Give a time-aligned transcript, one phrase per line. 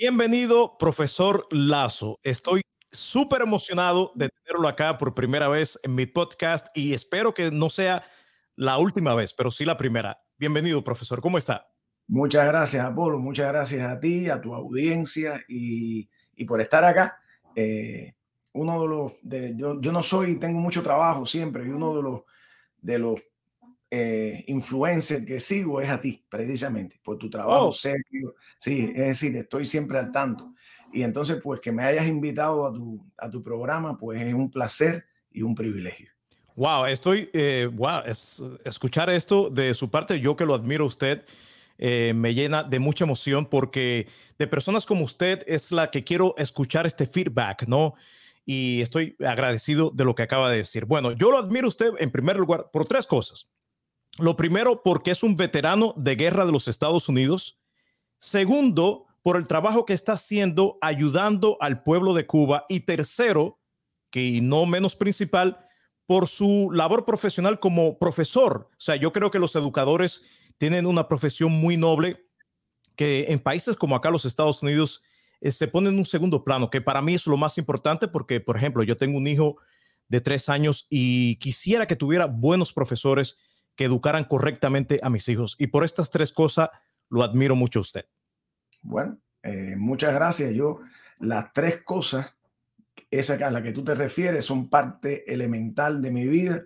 [0.00, 2.20] Bienvenido, profesor Lazo.
[2.22, 7.50] Estoy súper emocionado de tenerlo acá por primera vez en mi podcast y espero que
[7.50, 8.04] no sea
[8.54, 10.22] la última vez, pero sí la primera.
[10.36, 11.20] Bienvenido, profesor.
[11.20, 11.66] ¿Cómo está?
[12.06, 13.18] Muchas gracias, Apolo.
[13.18, 16.08] Muchas gracias a ti, a tu audiencia y,
[16.46, 17.18] por estar acá.
[17.56, 18.14] Eh,
[18.52, 22.02] uno de los, de, yo, yo, no soy, tengo mucho trabajo siempre y uno de
[22.04, 22.20] los,
[22.80, 23.20] de los
[23.90, 27.72] eh, influencer que sigo es a ti, precisamente, por tu trabajo oh.
[27.72, 28.34] serio.
[28.58, 30.54] Sí, es decir, estoy siempre al tanto.
[30.92, 34.50] Y entonces, pues que me hayas invitado a tu, a tu programa, pues es un
[34.50, 36.10] placer y un privilegio.
[36.56, 40.88] Wow, estoy, eh, wow, es, escuchar esto de su parte, yo que lo admiro a
[40.88, 41.24] usted,
[41.78, 44.08] eh, me llena de mucha emoción porque
[44.38, 47.94] de personas como usted es la que quiero escuchar este feedback, ¿no?
[48.44, 50.84] Y estoy agradecido de lo que acaba de decir.
[50.84, 53.48] Bueno, yo lo admiro a usted en primer lugar por tres cosas.
[54.18, 57.58] Lo primero, porque es un veterano de guerra de los Estados Unidos.
[58.18, 62.64] Segundo, por el trabajo que está haciendo ayudando al pueblo de Cuba.
[62.68, 63.60] Y tercero,
[64.10, 65.64] que no menos principal,
[66.06, 68.68] por su labor profesional como profesor.
[68.72, 70.22] O sea, yo creo que los educadores
[70.56, 72.24] tienen una profesión muy noble
[72.96, 75.02] que en países como acá los Estados Unidos
[75.40, 78.40] eh, se pone en un segundo plano, que para mí es lo más importante porque,
[78.40, 79.58] por ejemplo, yo tengo un hijo
[80.08, 83.36] de tres años y quisiera que tuviera buenos profesores
[83.78, 85.54] que educaran correctamente a mis hijos.
[85.56, 86.70] Y por estas tres cosas
[87.08, 88.06] lo admiro mucho a usted.
[88.82, 90.52] Bueno, eh, muchas gracias.
[90.52, 90.80] Yo,
[91.20, 92.34] las tres cosas,
[93.08, 96.64] esa a la que tú te refieres, son parte elemental de mi vida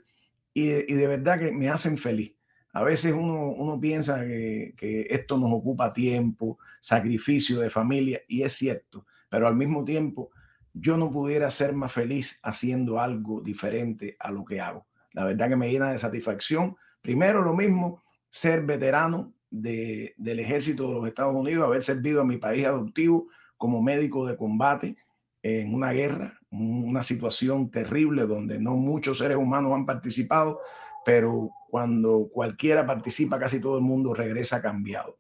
[0.55, 2.35] y, de verdad que me hacen feliz.
[2.73, 8.43] A veces uno, uno piensa que, que, esto nos ocupa tiempo, sacrificio de familia, y
[8.43, 10.31] es cierto, pero al mismo tiempo
[10.73, 14.87] yo no pudiera ser más feliz haciendo algo diferente a lo que hago.
[15.13, 20.89] La verdad que me llena de satisfacción Primero, lo mismo, ser veterano de, del ejército
[20.89, 24.97] de los Estados Unidos, haber servido a mi país adoptivo como médico de combate
[25.43, 30.61] en una guerra, una situación terrible donde no muchos seres humanos han participado,
[31.05, 35.19] pero cuando cualquiera participa, casi todo el mundo regresa cambiado.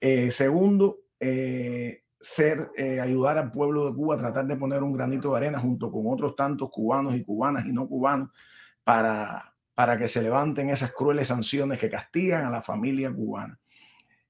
[0.00, 5.32] Eh, segundo, eh, ser, eh, ayudar al pueblo de Cuba tratar de poner un granito
[5.32, 8.30] de arena junto con otros tantos cubanos y cubanas y no cubanos
[8.84, 13.60] para, para que se levanten esas crueles sanciones que castigan a la familia cubana.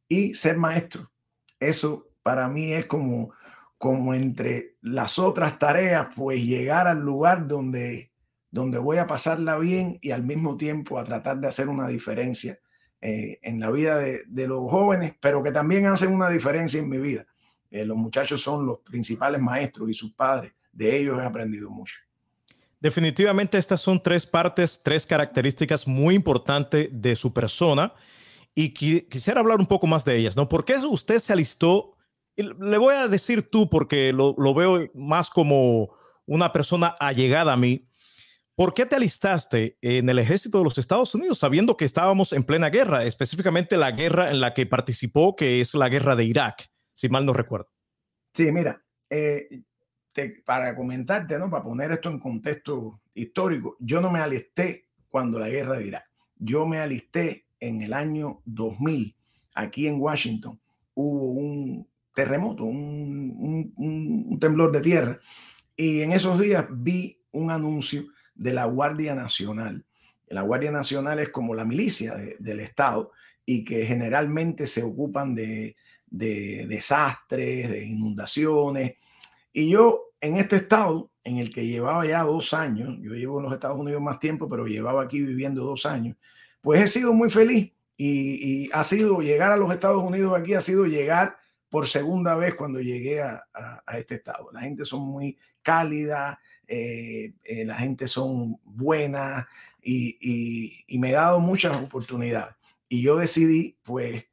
[0.07, 1.11] Y ser maestro,
[1.59, 3.33] eso para mí es como,
[3.79, 8.13] como entre las otras tareas, pues llegar al lugar donde,
[8.51, 12.59] donde voy a pasarla bien y al mismo tiempo a tratar de hacer una diferencia
[13.01, 16.99] eh, en la vida de, los jóvenes, pero que también hacen una diferencia en mi
[16.99, 17.27] vida.
[17.71, 21.97] Eh, los muchachos son los principales maestros y sus padres, de ellos he aprendido mucho.
[22.81, 27.93] Definitivamente estas son tres partes, tres características muy importantes de su persona
[28.55, 30.49] y quisiera hablar un poco más de ellas, ¿no?
[30.49, 31.97] ¿Por qué usted se alistó?
[32.37, 35.91] Le voy a decir tú porque lo, veo más como
[36.27, 37.89] una persona allegada a mí.
[38.55, 42.43] ¿Por qué te alistaste en el ejército de los Estados Unidos sabiendo que estábamos en
[42.43, 46.69] plena guerra, específicamente la guerra en la que participó, que es la guerra de Irak,
[46.95, 47.71] si mal no recuerdo?
[48.35, 49.49] Sí, mira, eh,
[50.45, 51.51] para comentarte, ¿no?
[51.51, 56.05] Para poner esto en contexto histórico, yo no me alisté cuando la guerra de Irak.
[56.37, 59.17] Yo me alisté en el año 2000,
[59.55, 60.61] aquí en Washington.
[60.95, 65.21] Hubo un terremoto, un, un, temblor de tierra.
[65.77, 69.85] Y en esos días vi un anuncio de la Guardia Nacional.
[70.29, 73.13] La Guardia Nacional es como la milicia del Estado
[73.47, 75.77] y que generalmente se ocupan de,
[76.11, 78.97] de desastres, de inundaciones.
[79.59, 83.47] Y yo en este estado en el que llevaba ya dos años, yo llevo en
[83.47, 86.17] los Estados Unidos más tiempo, pero llevaba aquí viviendo dos años,
[86.61, 90.61] pues he sido muy feliz y, ha sido llegar a los Estados Unidos aquí, ha
[90.61, 91.39] sido llegar
[91.71, 93.43] por segunda vez cuando llegué a,
[93.97, 94.49] este estado.
[94.53, 96.39] La gente son muy cálida,
[96.69, 99.49] eh, eh, la gente son buena
[99.83, 102.55] y, me ha dado muchas oportunidades.
[102.89, 104.25] Y yo decidí pues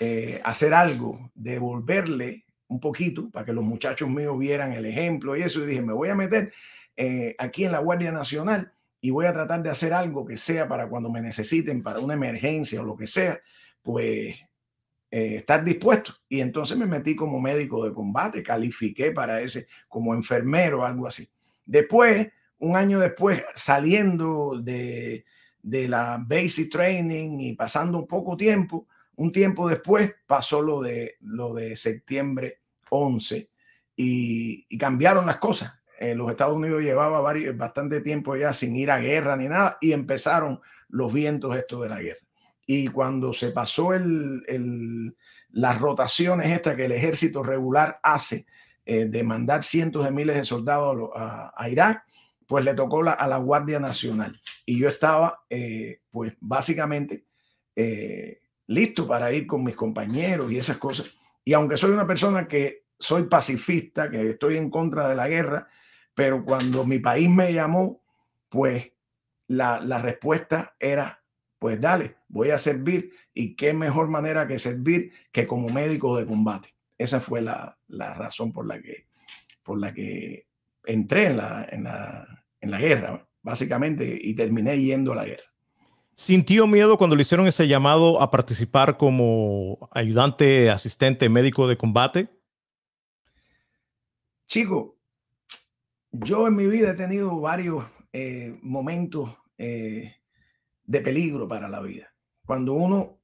[0.00, 5.42] eh, hacer algo, devolverle un poquito para que los muchachos míos vieran el ejemplo y
[5.42, 5.62] eso.
[5.62, 6.52] Y dije, me voy a meter
[6.96, 10.68] eh, aquí en la Guardia Nacional y voy a tratar de hacer algo que sea
[10.68, 13.40] para cuando me necesiten, para una emergencia o lo que sea,
[13.82, 14.36] pues
[15.10, 16.14] eh, estar dispuesto.
[16.28, 21.28] Y entonces me metí como médico de combate, califiqué para ese, como enfermero algo así.
[21.66, 22.28] Después,
[22.58, 25.24] un año después, saliendo de,
[25.62, 28.86] de la basic training y pasando poco tiempo,
[29.16, 32.61] un tiempo después pasó lo de, lo de septiembre
[32.92, 33.48] 11
[33.96, 35.72] y, cambiaron las cosas.
[35.98, 39.78] Eh, los Estados Unidos llevaba varios, bastante tiempo ya sin ir a guerra ni nada
[39.80, 42.20] y empezaron los vientos estos de la guerra.
[42.66, 45.16] Y cuando se pasó el,
[45.50, 48.46] las rotaciones estas que el ejército regular hace
[48.84, 52.04] eh, de mandar cientos de miles de soldados a, Irak,
[52.46, 54.40] pues le tocó a la Guardia Nacional.
[54.66, 57.24] Y yo estaba, eh, pues básicamente,
[57.74, 61.16] eh, listo para ir con mis compañeros y esas cosas.
[61.44, 65.66] Y aunque soy una persona que soy pacifista, que estoy en contra de la guerra,
[66.14, 68.00] pero cuando mi país me llamó,
[68.48, 68.92] pues
[69.48, 71.20] la, la respuesta era,
[71.58, 73.10] pues dale, voy a servir.
[73.34, 76.76] Y qué mejor manera que servir que como médico de combate.
[76.96, 79.08] Esa fue la, la razón por la que,
[79.64, 80.46] por la que
[80.84, 85.50] entré en la, en la, en la guerra, básicamente, y terminé yendo a la guerra.
[86.14, 92.28] ¿Sintió miedo cuando le hicieron ese llamado a participar como ayudante, asistente médico de combate?
[94.52, 94.98] Chico,
[96.10, 100.16] yo en mi vida he tenido varios eh, momentos eh,
[100.84, 102.12] de peligro para la vida.
[102.44, 103.18] Cuando uno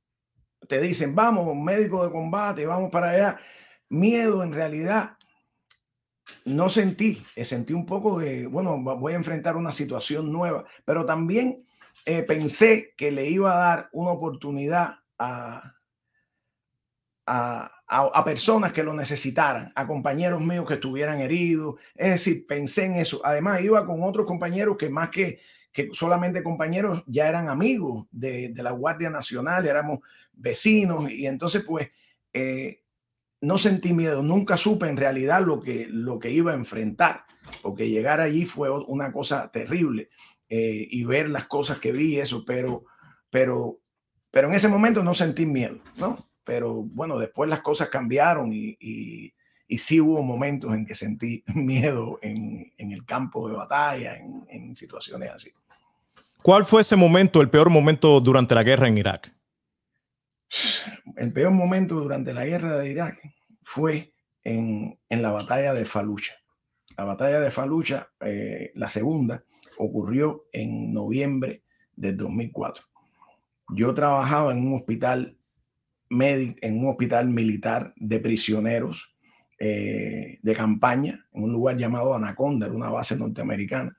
[0.67, 3.39] te dicen, vamos, médico de combate, vamos para allá,
[3.91, 5.19] miedo en realidad
[6.47, 11.05] no sentí, eh, sentí un poco de, bueno, voy a enfrentar una situación nueva, pero
[11.05, 11.67] también
[12.27, 15.78] pensé que le iba a dar una oportunidad a,
[17.29, 21.77] a, personas que lo necesitaran, a compañeros míos que estuvieran heridos.
[21.95, 23.21] Es decir, pensé en eso.
[23.25, 25.41] Además, iba con otros compañeros que más que,
[25.73, 30.01] que solamente compañeros, ya eran amigos de, de la Guardia Nacional, éramos
[30.33, 31.91] vecinos y entonces pues...
[32.33, 32.83] Eh,
[33.41, 37.25] no sentí miedo, nunca supe en realidad lo que, lo que iba a enfrentar,
[37.63, 40.11] porque llegar allí fue una cosa terrible
[40.49, 42.85] eh, y ver las cosas que vi, eso, pero,
[43.31, 43.81] pero,
[44.31, 46.28] pero en ese momento no sentí miedo, ¿no?
[46.49, 49.35] Pero bueno, después las cosas cambiaron y, y,
[49.77, 54.75] sí hubo momentos en que sentí miedo en, en el campo de batalla, en, en
[54.75, 55.51] situaciones así.
[56.43, 59.31] ¿Cuál fue ese momento, el peor momento durante la guerra en Irak?
[61.17, 63.21] el peor momento durante la guerra de Irak
[63.63, 64.15] fue
[64.45, 66.35] en, la batalla de Falucha.
[66.97, 69.45] La batalla de Falucha, eh, la segunda,
[69.77, 71.65] ocurrió en noviembre
[71.95, 72.85] del 2004.
[73.75, 75.38] Yo trabajaba en un hospital
[76.11, 79.15] médico, en un hospital militar de prisioneros
[79.59, 83.97] eh, de campaña, en un lugar llamado Anaconda, una base norteamericana.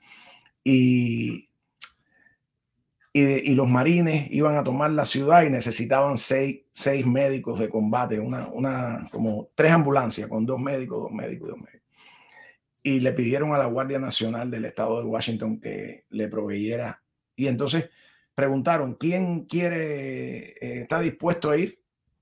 [0.64, 1.50] Y
[3.12, 8.20] y, los marines iban a tomar la ciudad y necesitaban seis, seis médicos de combate,
[8.20, 11.90] una, una, como tres ambulancias con dos médicos, dos médicos, dos médicos.
[12.84, 17.02] Y le pidieron a la Guardia Nacional del Estado de Washington que le proveyera.
[17.36, 17.90] Y entonces
[18.36, 21.80] preguntaron, ¿quién quiere, eh, está dispuesto a ir?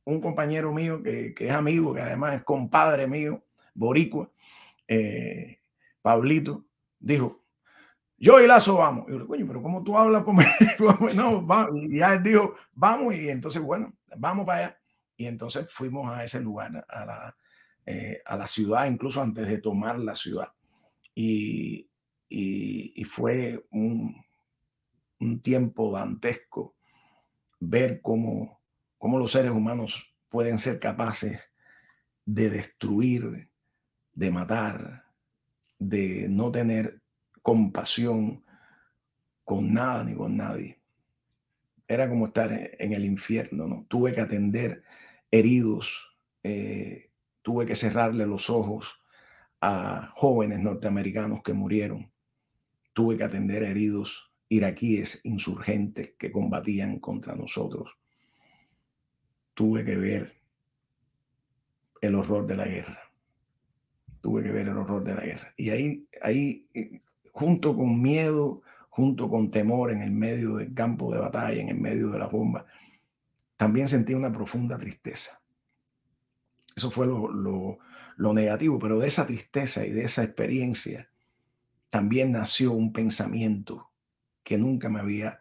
[0.07, 3.43] Un compañero mío que, es amigo, que además es compadre mío,
[3.73, 4.31] boricua,
[4.87, 5.59] eh,
[6.01, 6.65] Pablito,
[6.99, 7.43] dijo,
[8.17, 9.05] yo y Lazo vamos.
[9.07, 10.23] Y yo coño, pero ¿cómo tú hablas?
[11.15, 11.81] no, vamos.
[11.89, 13.15] Ya él dijo, vamos.
[13.15, 14.79] Y entonces, bueno, vamos para allá.
[15.17, 17.37] Y entonces fuimos a ese lugar, a la,
[17.85, 20.51] eh, a la ciudad, incluso antes de tomar la ciudad.
[21.13, 21.89] Y,
[22.29, 24.15] y, fue un,
[25.19, 26.75] un, tiempo dantesco
[27.59, 28.56] ver cómo,
[28.97, 31.51] cómo los seres humanos pueden ser capaces
[32.25, 33.49] de destruir,
[34.13, 35.05] de matar,
[35.79, 37.01] de no tener
[37.41, 38.43] compasión
[39.43, 40.79] con nada ni con nadie.
[41.87, 43.85] Era como estar en el infierno, ¿no?
[43.87, 44.83] Tuve que atender
[45.31, 47.11] heridos, eh,
[47.41, 49.01] tuve que cerrarle los ojos
[49.61, 52.11] a jóvenes norteamericanos que murieron,
[52.91, 57.89] tuve que atender heridos iraquíes insurgentes que combatían contra nosotros.
[59.57, 60.31] Tuve que ver
[62.01, 62.99] el horror de la guerra.
[64.21, 65.51] Tuve que ver el horror de la guerra.
[65.57, 71.11] Y ahí, ahí eh, junto con miedo, junto con temor en el medio del campo
[71.11, 72.67] de batalla, en el medio de la bomba,
[73.55, 75.41] también sentí una profunda tristeza.
[76.75, 77.79] Eso fue lo,
[78.35, 81.09] negativo, pero de esa tristeza y de esa experiencia
[81.89, 83.89] también nació un pensamiento
[84.43, 85.39] que nunca me había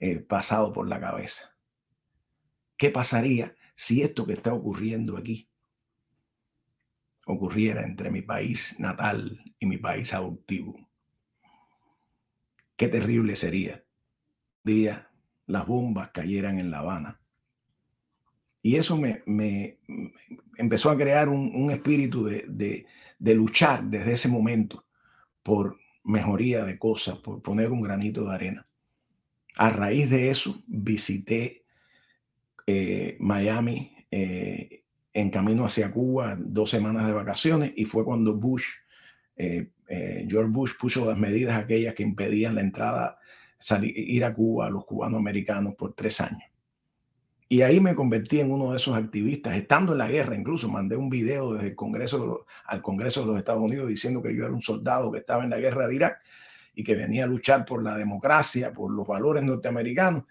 [0.00, 1.51] eh, pasado por la cabeza.
[2.76, 5.48] ¿Qué pasaría si esto que está ocurriendo aquí
[7.26, 10.76] ocurriera entre mi país natal y mi país adoptivo?
[12.76, 13.84] Qué terrible sería.
[14.64, 15.10] Día,
[15.46, 17.20] las bombas cayeran en La Habana.
[18.62, 19.78] Y eso me, me,
[20.56, 22.86] empezó a crear un, espíritu de, de,
[23.18, 24.84] de, luchar desde ese momento
[25.42, 28.68] por mejoría de cosas, por poner un granito de arena.
[29.56, 31.61] A raíz de eso, visité
[32.66, 38.66] eh, Miami eh, en camino hacia Cuba, dos semanas de vacaciones, y fue cuando Bush
[39.36, 39.68] eh,
[40.28, 43.18] George Bush puso las medidas aquellas que impedían la entrada,
[43.58, 46.42] salir, ir a Cuba a los cubanos americanos por tres años.
[47.48, 50.96] Y ahí me convertí en uno de esos activistas, estando en la guerra, incluso mandé
[50.96, 54.54] un video desde el Congreso al Congreso de los Estados Unidos diciendo que yo era
[54.54, 56.22] un soldado que estaba en la guerra de Irak
[56.74, 60.24] y que venía a luchar por la democracia, por los valores norteamericanos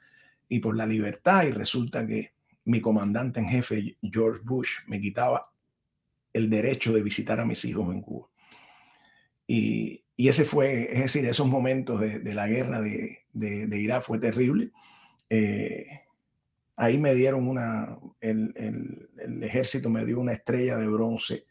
[0.52, 1.46] y por la libertad.
[1.46, 2.34] Y resulta que
[2.66, 5.42] mi comandante en jefe, George Bush, me quitaba
[6.34, 8.28] el derecho de visitar a mis hijos en Cuba.
[9.48, 14.72] Y, ese fue, es decir, esos momentos de, la guerra de, de, Irak fue terrible.
[15.30, 15.88] Eh,
[16.76, 18.54] ahí me dieron una, el,
[19.42, 21.46] ejército me dio una estrella de bronce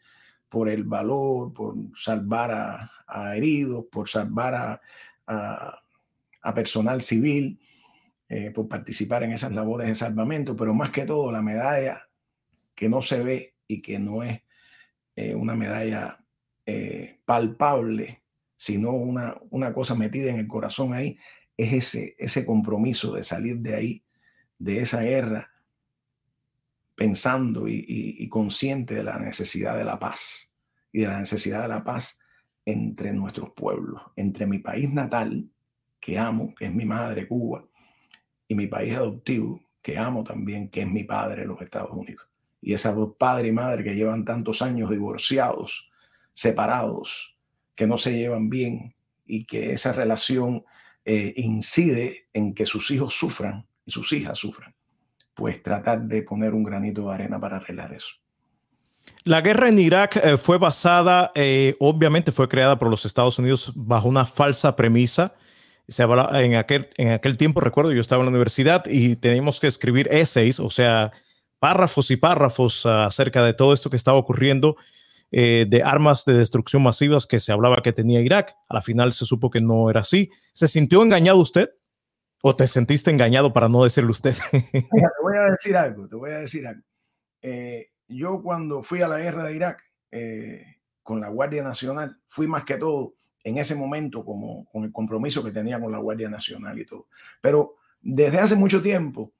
[0.47, 4.79] por el valor, por salvar a, heridos, por salvar
[5.25, 7.59] a, personal civil,
[8.33, 12.07] eh, por participar en esas labores de salvamento, pero más que todo la medalla
[12.73, 14.41] que no se ve y que no es
[15.17, 16.23] eh, una medalla
[16.65, 18.23] eh, palpable,
[18.55, 21.17] sino una, una cosa metida en el corazón ahí,
[21.57, 24.05] es ese, ese compromiso de salir de ahí
[24.57, 25.51] de esa guerra
[26.95, 30.55] pensando y, consciente de la necesidad de la paz
[30.93, 32.17] y de la necesidad de la paz
[32.63, 35.51] entre nuestros pueblos, entre mi país natal,
[35.99, 37.67] que amo, que es mi madre, Cuba,
[38.51, 42.27] y mi país adoptivo, que amo también, que es mi padre, los Estados Unidos.
[42.61, 45.89] Y esas dos padre y madre que llevan tantos años divorciados,
[46.33, 47.33] separados,
[47.75, 48.93] que no se llevan bien
[49.25, 50.65] y que esa relación
[51.05, 54.75] eh, incide en que sus hijos sufran y sus hijas sufran,
[55.33, 58.15] pues tratar de poner un granito de arena para arreglar eso.
[59.23, 63.71] La guerra en Irak eh, fue basada, eh, obviamente fue creada por los Estados Unidos
[63.75, 65.35] bajo una falsa premisa.
[65.87, 69.59] Se habla, en, aquel, en aquel tiempo, recuerdo, yo estaba en la universidad y teníamos
[69.59, 71.11] que escribir essays, o sea,
[71.59, 74.77] párrafos y párrafos acerca de todo esto que estaba ocurriendo,
[75.31, 78.55] eh, de armas de destrucción masivas que se hablaba que tenía Irak.
[78.67, 80.29] A la final se supo que no era así.
[80.53, 81.69] ¿Se sintió engañado usted?
[82.41, 84.35] ¿O te sentiste engañado para no decirlo usted?
[84.71, 84.87] te
[85.21, 86.81] voy a decir algo, te voy a decir algo.
[87.43, 90.65] Eh, yo cuando fui a la guerra de Irak eh,
[91.03, 95.43] con la Guardia Nacional, fui más que todo en ese momento como con el compromiso
[95.43, 97.07] que tenía con la Guardia Nacional y todo.
[97.41, 99.33] Pero desde hace mucho tiempo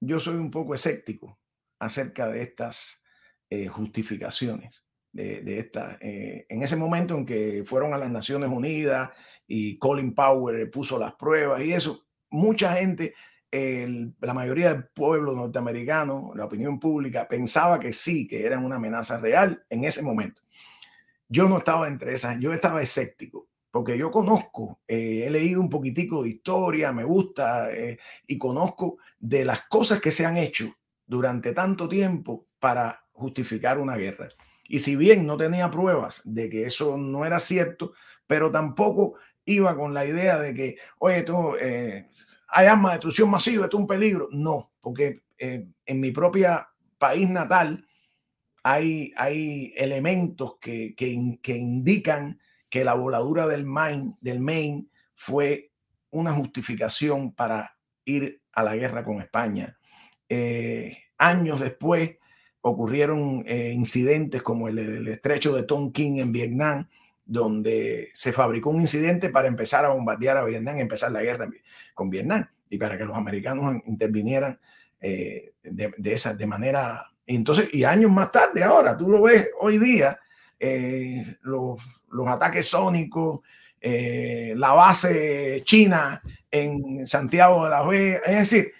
[0.00, 1.38] yo soy un poco escéptico
[1.78, 3.02] acerca de estas
[3.50, 4.84] eh, justificaciones.
[5.12, 9.10] De, de esta, en ese momento en que fueron a las Naciones Unidas
[9.46, 13.14] y Colin Powell puso las pruebas y eso, mucha gente,
[13.52, 19.18] la mayoría del pueblo norteamericano, la opinión pública, pensaba que sí, que eran una amenaza
[19.18, 20.42] real en ese momento.
[21.28, 25.70] Yo no estaba entre esas, yo estaba escéptico, porque yo conozco, eh, he leído un
[25.70, 30.74] poquitico de historia, me gusta eh, y conozco de las cosas que se han hecho
[31.06, 34.28] durante tanto tiempo para justificar una guerra.
[34.66, 37.92] Y si bien no tenía pruebas de que eso no era cierto,
[38.26, 39.14] pero tampoco
[39.44, 42.08] iba con la idea de que, oye, esto, eh,
[42.48, 44.28] hay armas de destrucción masiva, esto es un peligro.
[44.30, 47.86] No, porque eh, en mi propia país natal
[48.64, 50.94] hay, elementos que,
[51.46, 55.70] indican que la voladura del Maine, fue
[56.10, 59.78] una justificación para ir a la guerra con España.
[60.28, 62.16] Eh, años después
[62.62, 66.88] ocurrieron incidentes como el, el estrecho de Tonkin en Vietnam,
[67.24, 71.48] donde se fabricó un incidente para empezar a bombardear a Vietnam, empezar la guerra
[71.94, 74.58] con Vietnam y para que los americanos intervinieran
[75.00, 77.10] eh, de, esa de manera.
[77.26, 80.18] Entonces, y años más tarde, ahora tú lo ves hoy día,
[80.58, 81.78] eh, los,
[82.26, 83.40] ataques sónicos,
[83.80, 88.72] eh, la base china en Santiago de la Vega, es decir,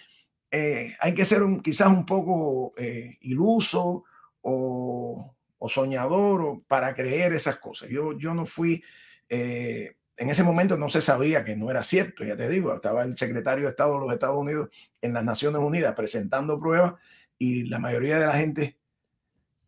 [0.99, 2.73] hay que ser quizás un poco
[3.19, 4.05] iluso
[4.41, 5.35] o
[5.65, 7.89] o soñador o para creer esas cosas.
[7.89, 8.83] Yo, yo no fui,
[9.29, 13.03] eh, en ese momento no se sabía que no era cierto, ya te digo, estaba
[13.03, 14.69] el secretario de Estado de los Estados Unidos
[15.01, 16.93] en las Naciones Unidas presentando pruebas
[17.37, 18.77] y la mayoría de la gente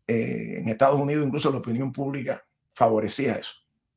[0.06, 3.52] eh, en Estados Unidos, incluso la opinión pública, favorecía eso.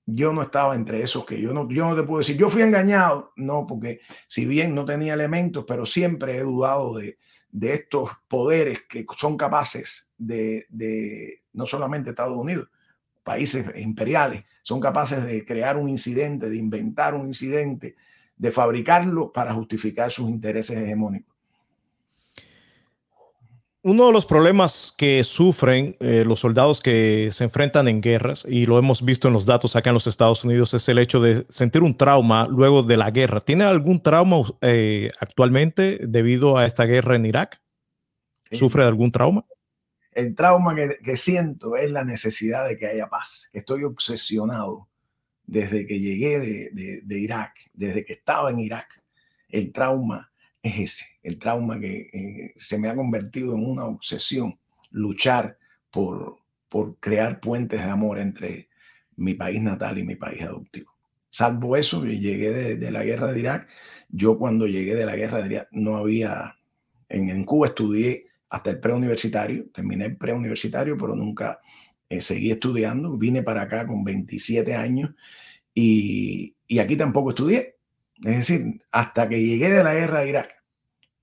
[0.06, 2.64] Yo no estaba entre esos que yo no, yo no te puedo decir, yo fui
[2.64, 7.18] engañado, no, porque si bien no tenía elementos, pero siempre he dudado de,
[7.52, 12.70] de estos poderes que son capaces de, no solamente Estados Unidos,
[13.24, 17.96] países imperiales, son capaces de crear un incidente, de inventar un incidente,
[18.36, 21.31] de fabricarlo para justificar sus intereses hegemónicos.
[23.84, 28.68] Uno de los problemas que sufren eh, los soldados que se enfrentan en guerras, y
[28.68, 31.48] lo hemos visto en los datos acá en los Estados Unidos, es el hecho de
[31.50, 33.42] sentir un trauma luego de la guerra.
[33.42, 37.60] ¿Tiene algún trauma eh, actualmente debido a esta guerra en Irak?
[38.52, 39.46] ¿Sufre de algún trauma?
[40.12, 43.50] El trauma que, siento es la necesidad de que haya paz.
[43.52, 44.90] Estoy obsesionado
[45.48, 49.02] desde que llegué de, de Irak, desde que estaba en Irak.
[49.50, 50.31] El trauma
[50.64, 54.60] es ese, el trauma que eh, se me ha convertido en una obsesión,
[54.92, 55.58] luchar
[55.90, 56.38] por,
[56.70, 58.70] por crear puentes de amor entre
[59.16, 60.92] mi país natal y mi país adoptivo.
[61.30, 63.70] Salvo eso, llegué de, la guerra de Irak.
[64.10, 66.58] Yo cuando llegué de la guerra de Irak no había,
[67.08, 71.62] en, en Cuba estudié hasta el preuniversitario, terminé el preuniversitario, pero nunca
[72.10, 73.18] eh, seguí estudiando.
[73.18, 75.12] Vine para acá con 27 años
[75.74, 77.78] y, y aquí tampoco estudié.
[78.24, 80.50] Es decir, hasta que llegué de la guerra de Irak,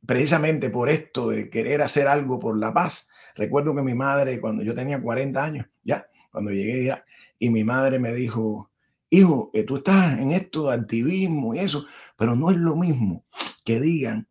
[0.05, 3.09] precisamente por esto de querer hacer algo por la paz.
[3.37, 7.05] Recuerdo que mi madre, cuando yo tenía 40 años, ya, cuando llegué de Irak,
[7.39, 8.71] y mi madre me dijo,
[9.11, 11.87] hijo, que tú estás en esto de activismo y eso,
[12.17, 13.25] pero no es lo mismo
[13.65, 14.29] que digan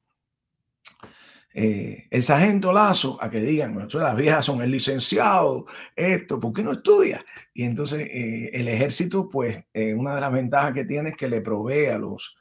[1.59, 6.61] eh, el sargento Lazo a que digan, las viejas son el licenciado, esto, ¿por qué
[6.61, 7.25] no estudia?
[7.51, 11.27] Y entonces eh, el ejército, pues eh, una de las ventajas que tiene es que
[11.27, 12.36] le provee a los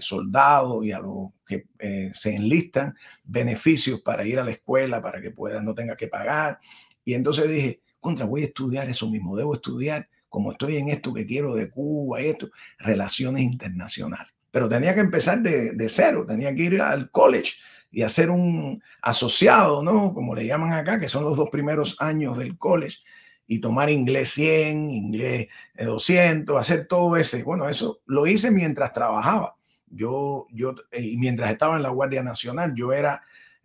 [0.00, 1.66] soldados y a los que
[2.14, 2.94] se enlistan
[3.24, 6.58] beneficios para ir a la escuela, para que puedan, no tenga que pagar.
[7.04, 11.12] Y entonces dije, contra, voy a estudiar eso mismo, debo estudiar como estoy en esto
[11.12, 14.32] que quiero de Cuba y esto, relaciones internacionales.
[14.50, 17.54] Pero tenía que empezar de, de cero, tenía que ir al college
[17.90, 20.12] y hacer un asociado, ¿no?
[20.12, 22.98] Como le llaman acá, que son los dos primeros años del college,
[23.46, 25.48] y tomar inglés 100, inglés
[25.78, 27.42] 200, eh, hacer todo ese.
[27.42, 29.56] Bueno, eso lo hice mientras trabajaba.
[29.90, 33.22] Yo, yo, eh, y mientras estaba en la Guardia Nacional, yo era,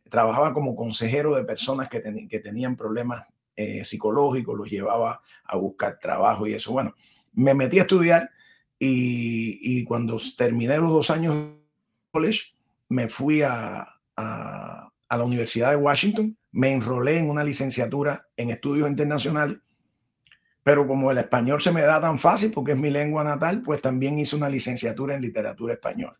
[0.10, 3.24] trabajaba como consejero de personas que, que tenían problemas
[3.56, 6.72] eh, psicológicos, los llevaba a buscar trabajo y eso.
[6.72, 6.96] Bueno,
[7.34, 8.32] me metí a estudiar
[8.80, 11.58] y, y cuando terminé los dos años de
[12.12, 12.53] college,
[12.89, 18.89] me fui a, a, la Universidad de Washington, me enrolé en una licenciatura en estudios
[18.89, 19.58] internacionales,
[20.63, 23.82] pero como el español se me da tan fácil porque es mi lengua natal, pues
[23.82, 26.20] también hice una licenciatura en literatura española.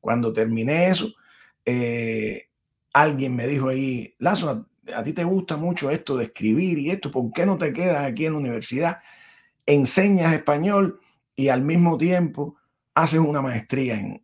[0.00, 1.12] Cuando terminé eso,
[1.64, 2.48] eh,
[2.92, 7.10] alguien me dijo ahí, Lazo, a ti te gusta mucho esto de escribir y esto,
[7.10, 8.98] ¿por qué no te quedas aquí en la universidad?
[9.66, 11.00] Enseñas español
[11.36, 12.56] y al mismo tiempo
[12.94, 14.20] haces una maestría en,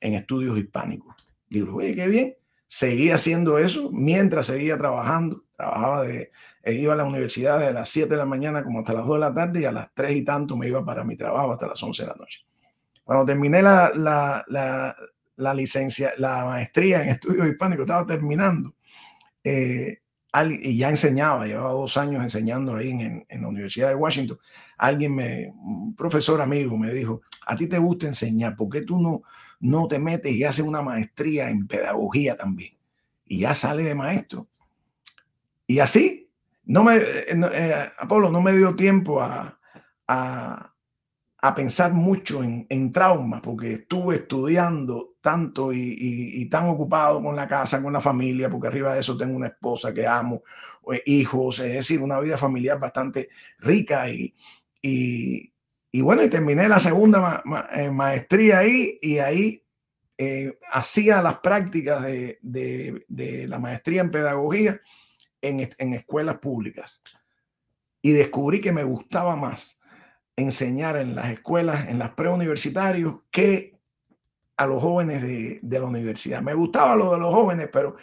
[0.00, 1.14] en estudios hispánicos.
[1.48, 2.34] Digo, oye, qué bien
[2.68, 5.44] seguía haciendo eso mientras seguía trabajando.
[5.56, 6.30] Trabajaba de,
[6.62, 9.16] eh, iba a la universidad de las 7 de la mañana como hasta las 2
[9.16, 11.66] de la tarde y a las 3 y tanto me iba para mi trabajo hasta
[11.66, 12.40] las 11 de la noche.
[13.04, 14.96] Cuando terminé la, la, la,
[15.36, 18.74] la licencia, la maestría en estudios hispánicos, estaba terminando
[19.44, 19.98] eh,
[20.60, 24.38] y ya enseñaba, llevaba dos años enseñando ahí en, en, la Universidad de Washington.
[24.76, 29.00] Alguien me, un profesor amigo me dijo, a ti te gusta enseñar, ¿por qué tú
[29.00, 29.22] no,
[29.60, 32.74] no te metes y haces una maestría en pedagogía también.
[33.24, 34.46] Y ya sale de maestro.
[35.66, 36.30] Y así,
[36.64, 39.58] no me, eh, eh, Apolo, no me dio tiempo a,
[40.06, 40.72] a,
[41.54, 47.80] pensar mucho en, en trauma, porque estuve estudiando tanto y, tan ocupado con la casa,
[47.80, 50.42] con la familia, porque arriba de eso tengo una esposa que amo,
[50.92, 53.28] eh, hijos, es decir, una vida familiar bastante
[53.60, 54.34] rica y,
[55.96, 59.64] y bueno, y terminé la segunda eh, maestría ahí y ahí
[60.18, 64.78] eh, hacía las prácticas de, la maestría en pedagogía
[65.48, 67.02] en, escuelas públicas.
[68.02, 69.80] Y descubrí que me gustaba más
[70.36, 73.74] enseñar en las escuelas, en las preuniversitarios, que
[74.56, 76.42] a los jóvenes de, la universidad.
[76.42, 77.96] Me gustaba lo de los jóvenes, pero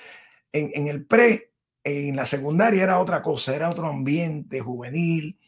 [0.51, 1.51] en el pre,
[1.83, 5.39] en la secundaria era otra cosa, era otro ambiente juvenil,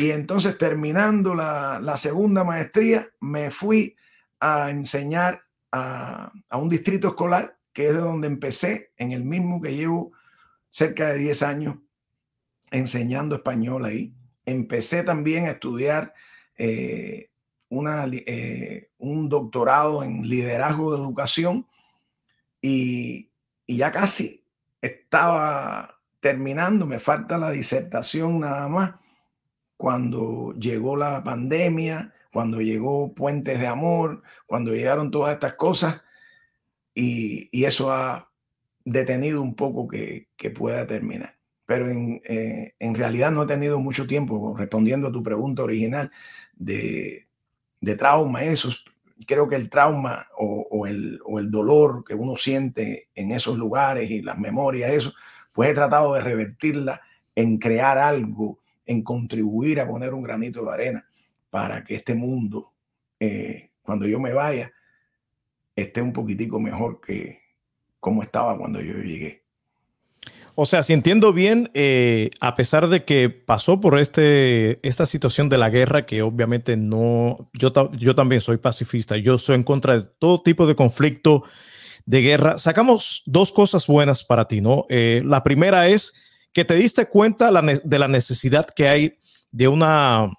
[0.00, 3.94] y entonces terminando la, segunda maestría, me fui
[4.40, 9.74] a enseñar a, un distrito escolar, que es de donde empecé, en el mismo que
[9.74, 10.12] llevo
[10.70, 11.76] cerca de 10 años
[12.70, 14.14] enseñando español ahí.
[14.44, 16.14] Empecé también a estudiar
[16.56, 17.30] eh,
[17.68, 21.66] una, eh, un doctorado en liderazgo de educación
[22.60, 23.30] y,
[23.66, 24.44] y ya casi
[24.80, 28.94] estaba terminando, me falta la disertación nada más
[29.80, 36.02] cuando llegó la pandemia, cuando llegó Puentes de Amor, cuando llegaron todas estas cosas,
[36.94, 38.29] y, eso ha
[38.84, 41.36] detenido un poco que, pueda terminar.
[41.66, 46.10] Pero eh, en, realidad no he tenido mucho tiempo, respondiendo a tu pregunta original
[46.54, 47.26] de,
[47.98, 48.70] trauma, eso.
[49.26, 54.10] Creo que el trauma o, el, o el dolor que uno siente en esos lugares
[54.10, 55.12] y las memorias, eso,
[55.52, 57.02] pues he tratado de revertirla
[57.34, 61.06] en crear algo en contribuir a poner un granito de arena
[61.48, 62.72] para que este mundo,
[63.20, 64.72] eh, cuando yo me vaya,
[65.76, 67.40] esté un poquitico mejor que
[68.00, 69.44] como estaba cuando yo llegué.
[70.54, 75.48] O sea, si entiendo bien, eh, a pesar de que pasó por este, esta situación
[75.48, 80.00] de la guerra, que obviamente no, yo, yo también soy pacifista, yo soy en contra
[80.00, 81.44] de todo tipo de conflicto
[82.04, 84.84] de guerra, sacamos dos cosas buenas para ti, ¿no?
[84.88, 86.12] Eh, la primera es
[86.52, 89.18] que te diste cuenta de la necesidad que hay
[89.52, 90.30] de una,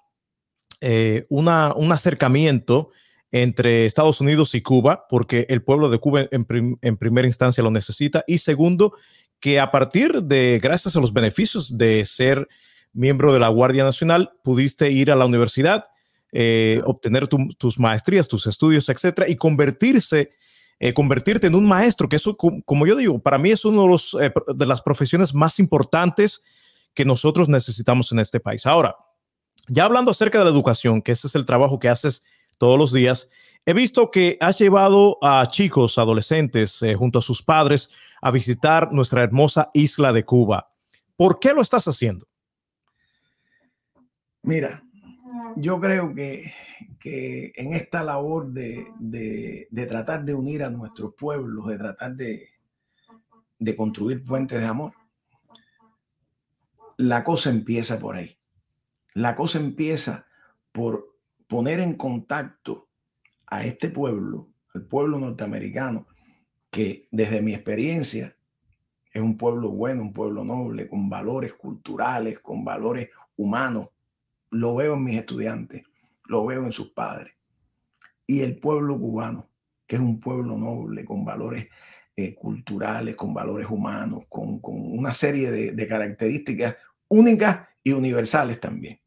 [0.80, 2.90] eh, una, un acercamiento
[3.32, 6.46] entre Estados Unidos y Cuba, porque el pueblo de Cuba en,
[6.82, 8.94] en, primera instancia lo necesita, y segundo,
[9.40, 12.46] que a partir de, gracias a los beneficios de ser
[12.92, 15.84] miembro de la Guardia Nacional, pudiste ir a la universidad,
[16.30, 20.30] eh, obtener tus maestrías, tus estudios, etcétera, y convertirse,
[20.78, 23.88] eh, convertirte en un maestro, que eso, como yo digo, para mí es uno de,
[23.88, 26.42] los, eh, de las profesiones más importantes
[26.92, 28.66] que nosotros necesitamos en este país.
[28.66, 28.94] Ahora,
[29.68, 32.24] ya hablando acerca de la educación, que ese es el trabajo que haces
[32.58, 33.28] todos los días,
[33.66, 39.22] he visto que has llevado a chicos, adolescentes, junto a sus padres, a visitar nuestra
[39.22, 40.72] hermosa isla de Cuba.
[41.16, 42.26] ¿Por qué lo estás haciendo?
[44.42, 44.82] Mira,
[45.56, 46.52] yo creo que,
[47.54, 52.48] en esta labor de, tratar de unir a nuestros pueblos, de tratar de,
[53.58, 54.92] de construir puentes de amor,
[56.96, 58.36] la cosa empieza por ahí.
[59.14, 60.26] La cosa empieza
[60.72, 61.11] por
[61.52, 62.88] poner en contacto
[63.46, 66.06] a este pueblo, el pueblo norteamericano,
[66.70, 68.34] que desde mi experiencia
[69.12, 73.88] es un pueblo bueno, un pueblo noble, con valores culturales, con valores humanos,
[74.48, 75.82] lo veo en mis estudiantes,
[76.24, 77.34] lo veo en sus padres.
[78.26, 79.50] Y el pueblo cubano,
[79.86, 81.68] que es un pueblo noble, con valores
[82.16, 86.76] eh, culturales, con valores humanos, con, una serie de, características
[87.08, 89.01] únicas y universales también.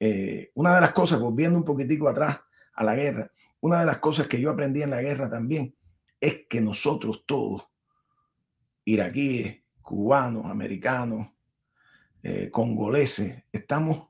[0.00, 2.40] Eh, una de las cosas, volviendo un poquitico atrás
[2.72, 5.76] a la guerra, una de las cosas que yo aprendí en la guerra también
[6.18, 7.68] es que nosotros todos,
[8.84, 11.28] iraquíes, cubanos, americanos,
[12.22, 14.08] eh, congoleses, estamos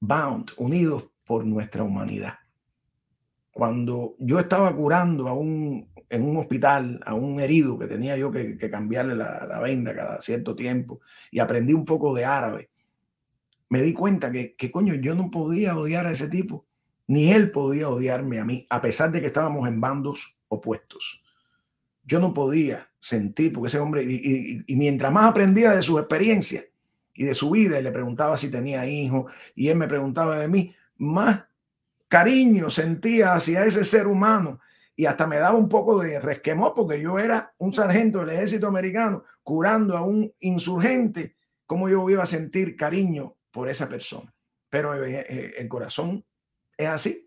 [0.00, 2.34] bound, unidos por nuestra humanidad.
[3.50, 8.30] Cuando yo estaba curando a un, en un hospital a un herido que tenía yo
[8.30, 12.70] que, cambiarle la, venda cada cierto tiempo y aprendí un poco de árabe,
[13.68, 16.66] me di cuenta que, que coño, yo no podía odiar a ese tipo,
[17.06, 21.20] ni él podía odiarme a mí, a pesar de que estábamos en bandos opuestos.
[22.04, 26.64] Yo no podía sentir, porque ese hombre, y, mientras más aprendía de su experiencia,
[27.16, 30.48] y de su vida y le preguntaba si tenía hijos y él me preguntaba de
[30.48, 31.44] mí, más
[32.08, 34.60] cariño sentía hacia ese ser humano
[34.94, 38.66] y hasta me daba un poco de resquemor porque yo era un sargento del ejército
[38.66, 44.32] americano curando a un insurgente, como yo iba a sentir cariño por esa persona.
[44.68, 46.22] Pero eh, eh, el corazón
[46.76, 47.26] es así.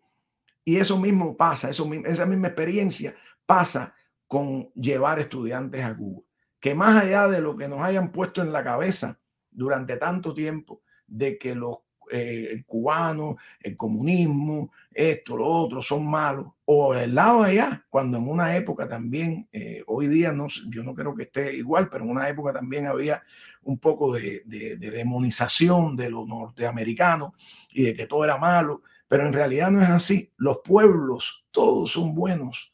[0.64, 3.16] Y eso mismo pasa, esa misma experiencia
[3.48, 3.96] pasa
[4.28, 6.22] con llevar estudiantes a Cuba.
[6.60, 10.84] Que más allá de lo que nos hayan puesto en la cabeza durante tanto tiempo
[11.08, 11.78] de que los
[12.12, 18.28] eh, cubanos, el comunismo, esto, lo otro, son malos, o el lado allá, cuando en
[18.28, 22.12] una época también, eh, hoy día no, yo no creo que esté igual, pero en
[22.12, 23.24] una época también había
[23.64, 27.32] un poco de, de, de demonización de los norteamericanos
[27.72, 30.32] y de que todo era malo, pero en realidad no es así.
[30.38, 32.74] Los pueblos, todos son buenos.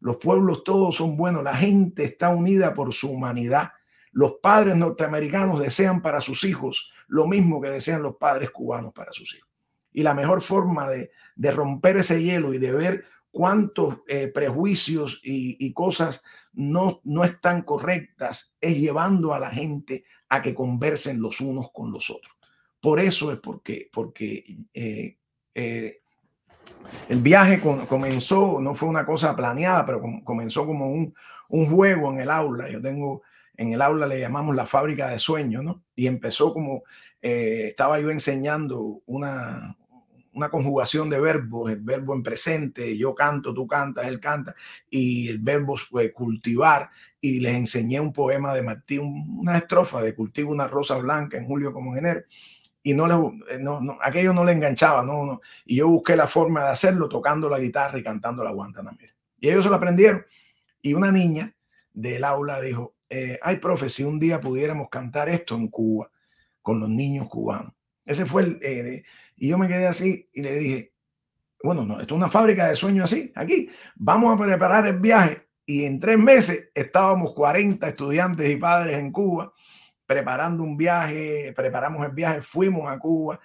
[0.00, 1.42] Los pueblos todos son buenos.
[1.42, 3.70] La gente está unida por su humanidad
[4.16, 9.12] los padres norteamericanos desean para sus hijos lo mismo que desean los padres cubanos para
[9.12, 9.50] sus hijos.
[9.92, 11.10] Y la mejor forma de,
[11.52, 16.22] romper ese hielo y de ver cuántos eh, prejuicios y, cosas
[16.54, 21.92] no, no están correctas es llevando a la gente a que conversen los unos con
[21.92, 22.34] los otros.
[22.80, 25.18] Por eso es porque, porque eh,
[25.54, 26.00] eh,
[27.10, 31.14] el viaje comenzó, no fue una cosa planeada, pero comenzó como un,
[31.50, 32.70] un, juego en el aula.
[32.70, 33.20] Yo tengo
[33.56, 35.82] en el aula le llamamos la fábrica de sueños, ¿no?
[35.94, 36.82] Y empezó como,
[37.22, 39.76] eh, estaba yo enseñando una,
[40.36, 44.54] una conjugación de verbos, el verbo en presente, yo canto, tú cantas, él canta,
[44.90, 46.90] y el verbo pues, cultivar,
[47.20, 49.00] y les enseñé un poema de Martín,
[49.38, 52.20] una estrofa de cultivo una rosa blanca en julio como en enero,
[52.82, 53.14] y no, le,
[53.54, 56.70] eh, no, no aquello no le enganchaba, no, no, y yo busqué la forma de
[56.70, 59.14] hacerlo tocando la guitarra y cantando la guantanamera.
[59.40, 60.24] Y ellos se lo aprendieron,
[60.82, 61.54] y una niña
[61.94, 66.10] del aula dijo, eh, ay, profe, si un día pudiéramos cantar esto en Cuba
[66.62, 67.72] con los niños cubanos.
[68.04, 68.58] Ese fue el...
[68.62, 69.02] Eh,
[69.36, 70.92] y yo me quedé así y le dije,
[71.62, 73.68] bueno, no, esto es una fábrica de sueños así, aquí.
[73.96, 75.38] Vamos a preparar el viaje.
[75.64, 79.52] Y en tres meses estábamos 40 estudiantes y padres en Cuba
[80.06, 83.40] preparando un viaje, preparamos el viaje, fuimos a Cuba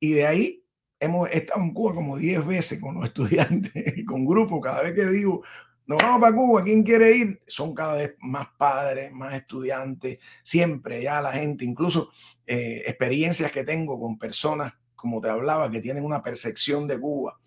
[0.00, 0.64] y de ahí
[0.98, 4.60] hemos estado en Cuba como 10 veces con los estudiantes, con grupos.
[4.62, 5.44] Cada vez que digo,
[5.86, 7.40] nos vamos para Cuba, ¿quién quiere ir?
[7.46, 12.10] Son cada vez más padres, más estudiantes, siempre ya la gente, incluso
[12.44, 17.38] eh, experiencias que tengo con personas, como te hablaba, que tienen una percepción de Cuba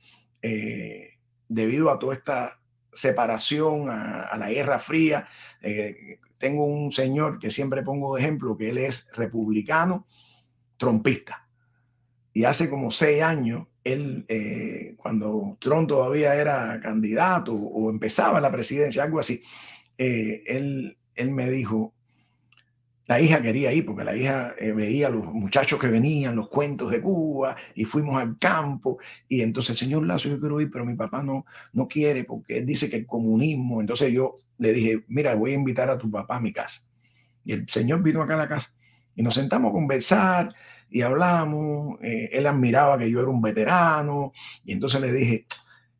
[0.42, 1.18] eh,
[1.50, 2.62] debido a toda esta
[2.94, 5.28] separación, a, la Guerra Fría.
[5.62, 10.08] Eh, tengo un señor que siempre pongo de ejemplo, que él es republicano,
[10.78, 11.48] trompista.
[12.32, 18.52] Y hace como seis años, él, eh, cuando Trump todavía era candidato o empezaba la
[18.52, 19.42] presidencia, algo así,
[19.98, 21.94] eh, él, él me dijo,
[23.10, 26.92] la hija quería ir porque la hija eh, veía los muchachos que venían, los cuentos
[26.92, 29.00] de Cuba, y fuimos al campo.
[29.28, 32.68] Y entonces, señor Lazo, yo quiero ir, pero mi papá no, no quiere porque él
[32.68, 33.82] dice que el comunismo.
[33.82, 36.88] Entonces yo le dije, mira, voy a invitar a tu papá a mi casa.
[37.44, 38.76] Y el señor vino acá a la casa
[39.16, 40.54] y nos sentamos a conversar
[40.90, 42.00] y hablamos.
[42.02, 44.32] Eh, él admiraba que yo era un veterano.
[44.64, 45.46] Y entonces le dije,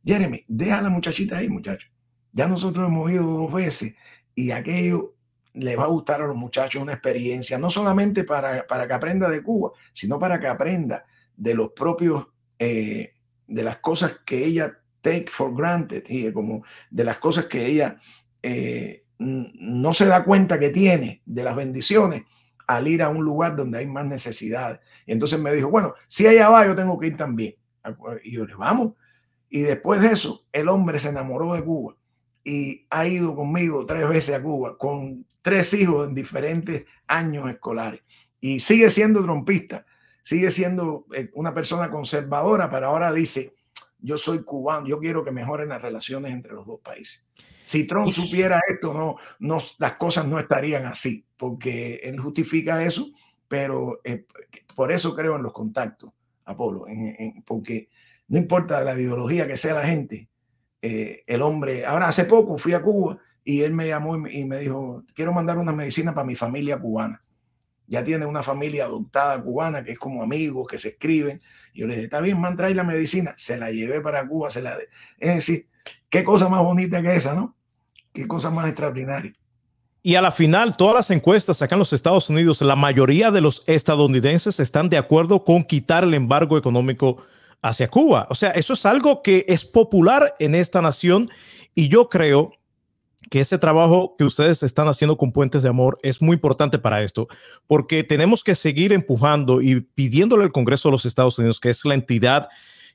[0.04, 1.88] Jeremy, deja a la muchachita ahí, muchacho.
[2.32, 3.94] Ya nosotros hemos ido dos veces
[4.34, 5.14] y aquello
[5.52, 9.28] le va a gustar a los muchachos una experiencia, no solamente para, para que aprenda
[9.28, 11.04] de Cuba, sino para que aprenda
[11.36, 12.26] de los propios,
[12.58, 13.14] eh,
[13.46, 17.98] de las cosas que ella take for granted, y como de las cosas que ella
[18.42, 22.22] eh, no se da cuenta que tiene, de las bendiciones,
[22.70, 24.80] al ir a un lugar donde hay más necesidad.
[25.04, 27.56] Y entonces me dijo, bueno, si ella va, yo tengo que ir también.
[28.22, 28.92] Y yo le vamos.
[29.48, 31.96] Y después de eso, el hombre se enamoró de Cuba
[32.44, 38.02] y ha ido conmigo tres veces a Cuba con tres hijos en diferentes años escolares
[38.40, 39.84] y sigue siendo trompista,
[40.22, 43.54] sigue siendo eh, una persona conservadora, pero ahora dice,
[44.02, 47.26] yo soy cubano, yo quiero que mejoren las relaciones entre los dos países.
[47.62, 53.10] Si Trump supiera esto, no, no, las cosas no estarían así, porque él justifica eso,
[53.46, 54.26] pero eh,
[54.74, 56.10] por eso creo en los contactos,
[56.44, 56.86] Apolo,
[57.44, 57.88] porque
[58.28, 60.28] no importa la ideología que sea la gente,
[60.82, 64.58] eh, el hombre, ahora hace poco fui a Cuba y él me llamó y me
[64.58, 67.22] dijo, quiero mandar una medicina para mi familia cubana.
[67.90, 71.42] Ya tiene una familia adoptada cubana que es como amigos, que se escriben.
[71.74, 73.34] Y yo le dije, está bien, man, trae la medicina.
[73.36, 74.48] Se la llevé para Cuba.
[74.48, 74.78] Se la
[75.18, 75.66] Es decir,
[76.08, 77.56] qué cosa más bonita que esa, ¿no?
[78.12, 79.34] Qué cosa más extraordinaria.
[80.04, 83.40] Y a la final, todas las encuestas acá en los Estados Unidos, la mayoría de
[83.40, 87.24] los estadounidenses están de acuerdo con quitar el embargo económico
[87.60, 88.28] hacia Cuba.
[88.30, 91.28] O sea, eso es algo que es popular en esta nación
[91.74, 92.52] y yo creo
[93.30, 97.02] que ese trabajo que ustedes están haciendo con Puentes de Amor es muy importante para
[97.02, 97.28] esto,
[97.68, 101.84] porque tenemos que seguir empujando y pidiéndole al Congreso de los Estados Unidos, que es
[101.84, 102.48] la entidad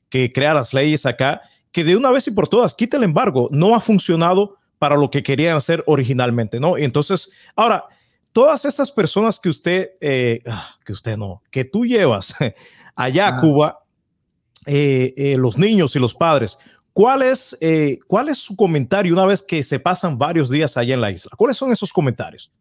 [0.09, 3.47] que crea las leyes acá, que de una vez y por todas quite el embargo.
[3.51, 6.77] No ha funcionado para lo que querían hacer originalmente, ¿no?
[6.77, 7.85] entonces, ahora,
[8.33, 12.35] todas estas personas que usted, eh, ah, que usted no, que tú llevas
[12.95, 13.85] allá a Cuba,
[14.65, 16.57] eh, eh, los niños y los padres,
[16.95, 20.93] ¿cuál es, eh, ¿cuál es su comentario una vez que se pasan varios días allá
[20.93, 21.31] en la isla?
[21.35, 22.51] ¿Cuáles son esos comentarios?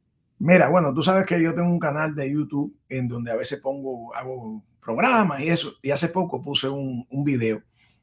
[0.41, 3.61] Mira, bueno, tú sabes que yo tengo un canal de YouTube en donde a veces
[3.61, 7.63] pongo, hago programas y eso, y hace poco puse un, video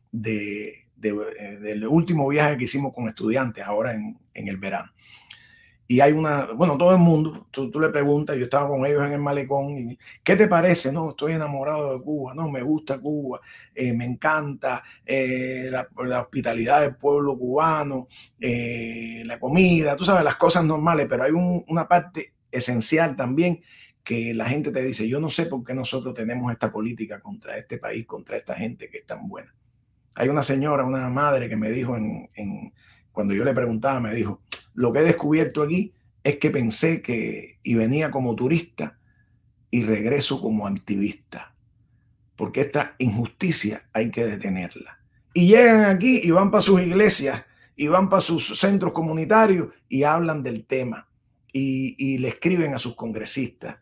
[0.10, 4.90] de, del último viaje que hicimos con estudiantes ahora en, en el verano
[5.92, 9.06] y hay una, bueno, todo el mundo, tú, tú, le preguntas, yo estaba con ellos
[9.06, 10.90] en el malecón, y, ¿qué te parece?
[10.90, 13.42] No, estoy enamorado de Cuba, no, me gusta Cuba,
[13.76, 18.08] eh, me encanta eh, la, hospitalidad del pueblo cubano,
[18.40, 23.60] eh, la comida, tú sabes, las cosas normales, pero hay una parte esencial también
[24.02, 27.58] que la gente te dice, yo no sé por qué nosotros tenemos esta política contra
[27.58, 29.54] este país, contra esta gente que es tan buena.
[30.16, 32.74] Hay una señora, una madre que me dijo en, en
[33.12, 34.42] cuando yo le preguntaba, me dijo,
[34.82, 38.98] lo que he descubierto aquí es que pensé que y venía como turista
[39.70, 41.54] y regreso como activista,
[42.36, 44.98] porque esta injusticia hay que detenerla.
[45.36, 50.02] Y llegan aquí y van para sus iglesias y van para sus centros comunitarios y
[50.02, 51.08] hablan del tema
[51.54, 53.76] y, y le escriben a sus congresistas,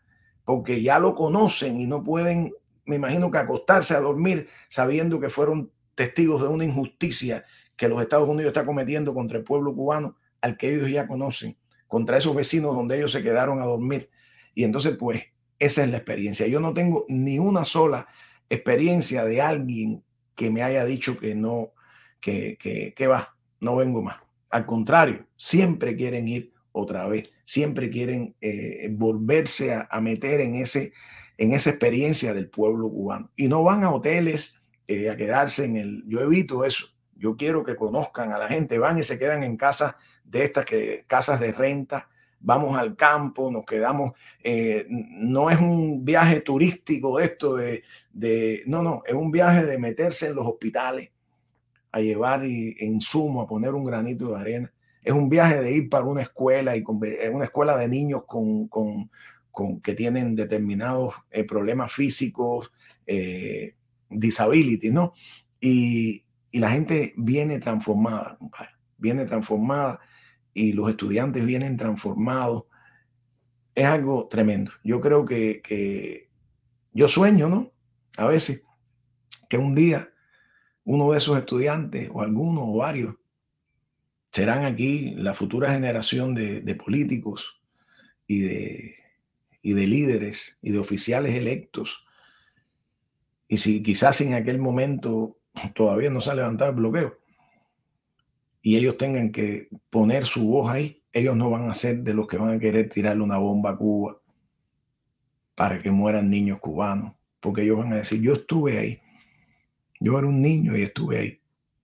[0.44, 2.52] porque ya lo conocen y no pueden,
[2.84, 7.42] me imagino que acostarse a dormir sabiendo que fueron testigos de una injusticia
[7.74, 11.56] que los Estados Unidos está cometiendo contra el pueblo cubano al que ellos ya conocen,
[11.86, 14.10] contra esos vecinos donde ellos se quedaron a dormir.
[14.54, 15.22] Y entonces, pues,
[15.58, 16.46] esa es la experiencia.
[16.46, 18.06] Yo no tengo ni una sola
[18.48, 21.72] experiencia de alguien que me haya dicho que no,
[22.20, 22.56] que,
[22.96, 24.16] que, va, no vengo más.
[24.50, 30.92] Al contrario, siempre quieren ir otra vez, siempre quieren eh, volverse a, meter en, ese,
[31.36, 33.30] en esa experiencia del pueblo cubano.
[33.36, 36.04] Y no van a hoteles eh, a quedarse en el...
[36.06, 36.86] Yo evito eso.
[37.14, 39.96] Yo quiero que conozcan a la gente, van y se quedan en casa
[40.30, 44.12] de estas que, casas de renta, vamos al campo, nos quedamos,
[44.42, 49.78] eh, no es un viaje turístico esto de, de, no, no, es un viaje de
[49.78, 51.10] meterse en los hospitales,
[51.92, 54.72] a llevar insumo, a poner un granito de arena.
[55.02, 57.00] Es un viaje de ir para una escuela y con,
[57.32, 59.10] una escuela de niños con, con,
[59.50, 62.70] con que tienen determinados eh, problemas físicos,
[63.06, 63.74] eh,
[64.08, 65.14] disability, ¿no?
[65.60, 69.98] Y, y la gente viene transformada, compadre viene transformada
[70.54, 72.64] y los estudiantes vienen transformados.
[73.74, 74.72] Es algo tremendo.
[74.82, 76.30] Yo creo que, que
[76.92, 77.72] yo sueño, ¿no?
[78.16, 78.64] A veces
[79.48, 80.12] que un día
[80.84, 83.14] uno de esos estudiantes o algunos o varios
[84.32, 87.60] serán aquí la futura generación de, de políticos
[88.26, 88.94] y de,
[89.62, 92.04] y de líderes y de oficiales electos.
[93.48, 95.38] Y si quizás en aquel momento
[95.74, 97.19] todavía no se ha levantado el bloqueo
[98.62, 102.26] y ellos tengan que poner su voz ahí, ellos no van a ser de los
[102.26, 104.18] que van a querer tirarle una bomba a Cuba
[105.54, 109.00] para que mueran niños cubanos, porque ellos van a decir, yo estuve ahí,
[109.98, 111.40] yo era un niño y estuve ahí,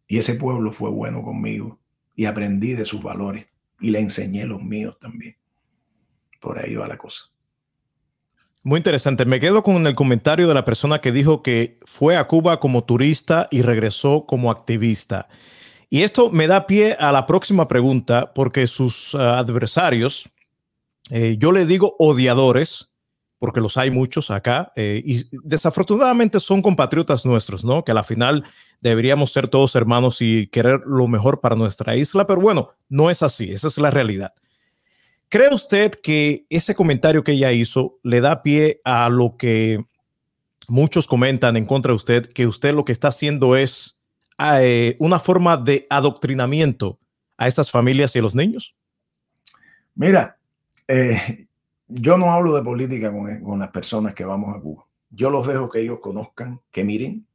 [0.07, 1.79] y ese pueblo fue bueno conmigo,
[2.15, 3.47] y aprendí de sus valores,
[3.81, 5.37] y le enseñé los míos también.
[6.41, 7.25] Por ahí va la cosa.
[8.63, 9.25] Muy interesante.
[9.27, 12.85] Me quedo con el comentario de la persona que dijo que fue a Cuba como
[12.85, 15.29] turista y regresó como activista.
[15.89, 20.29] Y esto me da pie a la próxima pregunta, porque sus uh, adversarios,
[21.11, 22.91] eh, yo le digo odiadores,
[23.39, 27.85] porque los hay muchos acá, eh, y desafortunadamente son compatriotas nuestros, ¿no?
[27.85, 28.45] Que a la final
[28.81, 33.23] deberíamos ser todos hermanos y querer lo mejor para nuestra isla, pero bueno, no es
[33.23, 34.33] así, esa es la realidad.
[35.29, 39.85] ¿Cree usted que ese comentario que ella hizo le da pie a lo que
[40.69, 43.96] muchos comentan en contra de usted, que usted lo que está haciendo es
[44.39, 46.99] eh, una forma de adoctrinamiento
[47.37, 48.75] a estas familias y a los niños?
[49.95, 50.37] Mira,
[50.89, 51.47] eh,
[51.89, 54.85] yo no hablo de política con, las personas que vamos a Cuba.
[55.11, 57.27] Yo los dejo que ellos conozcan, que miren.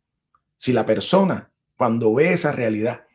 [0.57, 3.05] Si la persona, cuando ve esa realidad,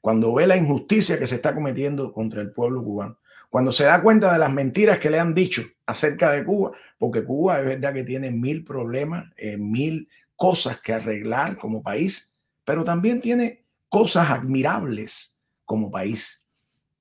[0.00, 3.18] cuando ve la injusticia que se está cometiendo contra el pueblo cubano,
[3.50, 7.24] cuando se da cuenta de las mentiras que le han dicho acerca de Cuba, porque
[7.24, 12.29] Cuba es verdad que tiene mil problemas, eh, mil cosas que arreglar como país,
[12.70, 16.46] pero también tiene cosas admirables como país.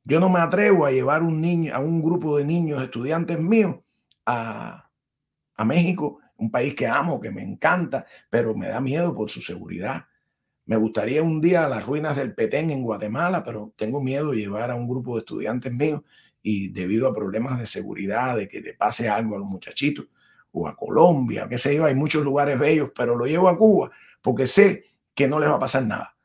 [0.04, 3.76] Yo no me atrevo a llevar un niño, a un grupo de niños, estudiantes míos,
[4.26, 4.90] a,
[5.56, 9.42] a México, un país que amo, que me encanta, pero me da miedo por su
[9.42, 10.08] seguridad.
[10.66, 14.38] Me gustaría un día a las ruinas del Petén en Guatemala, pero tengo miedo de
[14.38, 16.02] llevar a un grupo de estudiantes míos
[16.42, 20.08] y debido a problemas de seguridad, de que le pase algo a los muchachitos,
[20.52, 23.92] o a Colombia, qué sé yo, hay muchos lugares bellos, pero lo llevo a Cuba
[24.22, 24.84] porque sé
[25.20, 26.16] que no les va a pasar nada.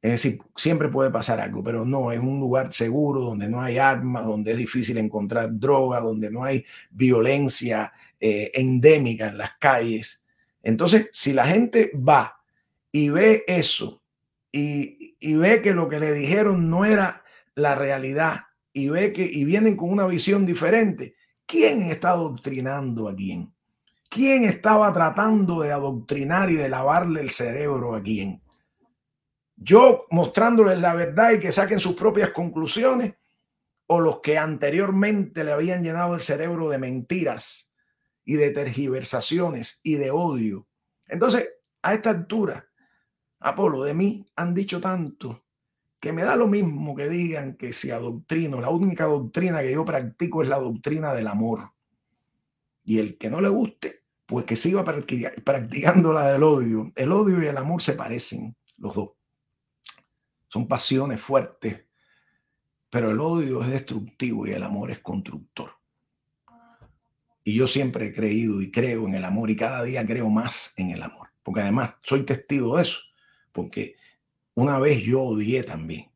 [0.00, 3.76] Es decir, siempre puede pasar algo, pero no, es un lugar seguro donde no hay
[3.76, 10.24] armas, donde es difícil encontrar droga, donde no hay violencia eh, endémica en las calles.
[10.62, 12.40] Entonces, si la gente va
[12.90, 14.02] y ve eso
[14.50, 17.22] y, y ve que lo que le dijeron no era
[17.54, 18.40] la realidad
[18.72, 21.14] y ve que y vienen con una visión diferente.
[21.44, 23.53] ¿Quién está adoctrinando a quién?
[24.14, 28.40] ¿Quién estaba tratando de adoctrinar y de lavarle el cerebro a quién?
[29.56, 33.14] Yo mostrándoles la verdad y que saquen sus propias conclusiones
[33.88, 37.74] o los que anteriormente le habían llenado el cerebro de mentiras
[38.24, 40.68] y de tergiversaciones y de odio.
[41.08, 41.48] Entonces,
[41.82, 42.68] a esta altura,
[43.40, 45.44] Apolo, de mí han dicho tanto
[45.98, 49.84] que me da lo mismo que digan que si adoctrino, la única doctrina que yo
[49.84, 51.72] practico es la doctrina del amor.
[52.84, 56.92] Y el que no le guste, pues que siga practicando la del odio.
[56.96, 59.10] El odio y el amor se parecen, los dos.
[60.48, 61.84] Son pasiones fuertes,
[62.88, 65.72] pero el odio es destructivo y el amor es constructor.
[67.42, 70.72] Y yo siempre he creído y creo en el amor y cada día creo más
[70.78, 73.00] en el amor, porque además soy testigo de eso,
[73.52, 73.96] porque
[74.54, 76.10] una vez yo odié también.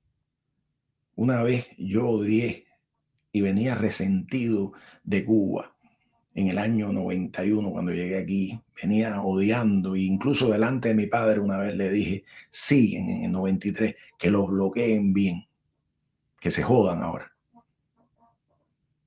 [1.16, 2.66] Una vez yo odié
[3.33, 5.77] y venía resentido de Cuba
[6.35, 8.61] en el año 91 cuando llegué aquí.
[8.81, 13.33] Venía odiando e incluso delante de mi padre una vez le dije, sí, en el
[13.33, 15.47] 93, que los bloqueen bien,
[16.38, 17.33] que se jodan ahora.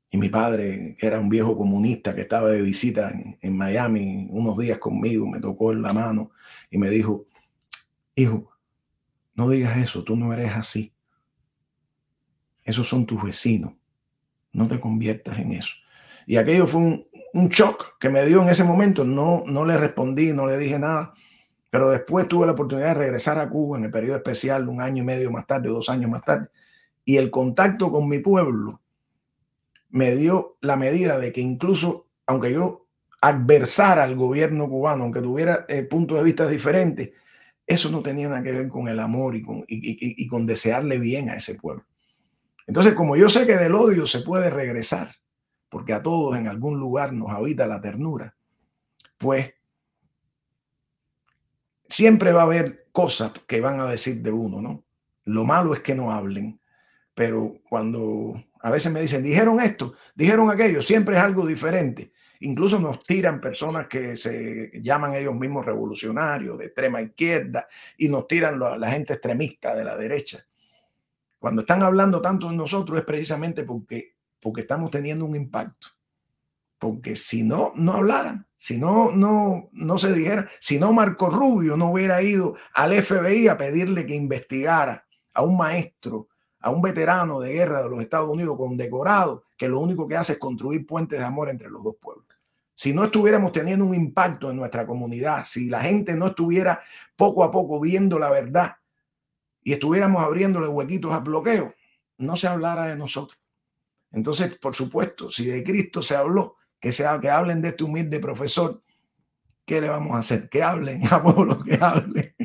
[0.10, 4.57] Y mi padre, era un viejo comunista que estaba de visita en, en Miami unos
[4.57, 6.31] días conmigo, me tocó en la mano
[6.69, 7.27] y me dijo,
[8.15, 8.51] hijo,
[9.36, 10.93] no digas eso, tú no eres así.
[12.63, 13.74] Esos son tus vecinos.
[14.51, 15.74] No te conviertas en eso.
[16.28, 19.03] Y aquello fue un, un shock que me dio en ese momento.
[19.03, 21.13] No, no le respondí, no le dije nada.
[21.69, 25.03] Pero después tuve la oportunidad de regresar a Cuba en el periodo especial, un año
[25.03, 26.49] y medio más tarde, dos años más tarde.
[27.05, 28.82] Y el contacto con mi pueblo
[29.89, 32.88] me dio la medida de que incluso, aunque yo
[33.22, 37.11] adversara al gobierno cubano, aunque tuviera eh, puntos de vista diferentes,
[37.67, 41.30] eso no tenía nada que ver con el amor y con, y, con desearle bien
[41.30, 41.86] a ese pueblo.
[42.67, 45.13] Entonces, como yo sé que del odio se puede regresar,
[45.72, 48.36] porque a todos en algún lugar nos habita la ternura,
[49.17, 49.53] pues
[51.88, 54.84] siempre va a haber cosas que van a decir de uno, ¿no?
[55.24, 56.59] Lo malo es que no hablen,
[57.13, 62.11] pero cuando a veces me dicen, dijeron esto, dijeron aquello, siempre es algo diferente.
[62.41, 67.65] Incluso nos tiran personas que se llaman ellos mismos revolucionarios de extrema izquierda
[67.97, 70.45] y nos tiran la, gente extremista de la derecha.
[71.39, 75.87] Cuando están hablando tanto de nosotros es precisamente porque, porque estamos teniendo un impacto.
[76.77, 81.77] Porque si no, no hablaran, si no, no, no se dijera, si no Marco Rubio
[81.77, 86.27] no hubiera ido al FBI a pedirle que investigara a un maestro,
[86.59, 90.33] a un veterano de guerra de los Estados Unidos condecorado, que lo único que hace
[90.33, 92.25] es construir puentes de amor entre los dos pueblos
[92.81, 96.81] si no estuviéramos teniendo un impacto en nuestra comunidad, si la gente no estuviera
[97.15, 98.77] poco a poco viendo la verdad
[99.61, 101.75] y estuviéramos abriéndole huequitos a bloqueo,
[102.17, 103.39] no se hablara de nosotros.
[104.12, 108.20] Entonces, por supuesto, si de Cristo se habló, que, sea, que hablen de este humilde
[108.20, 108.82] profesor,
[109.66, 110.49] ¿qué le vamos a hacer?
[110.49, 112.36] Que hablen, a lo que hablen.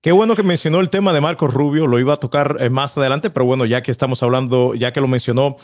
[0.00, 2.98] Qué bueno que mencionó el tema de Marcos Rubio, lo iba a tocar eh, más
[2.98, 5.56] adelante, pero bueno, ya que estamos hablando, ya que lo mencionó,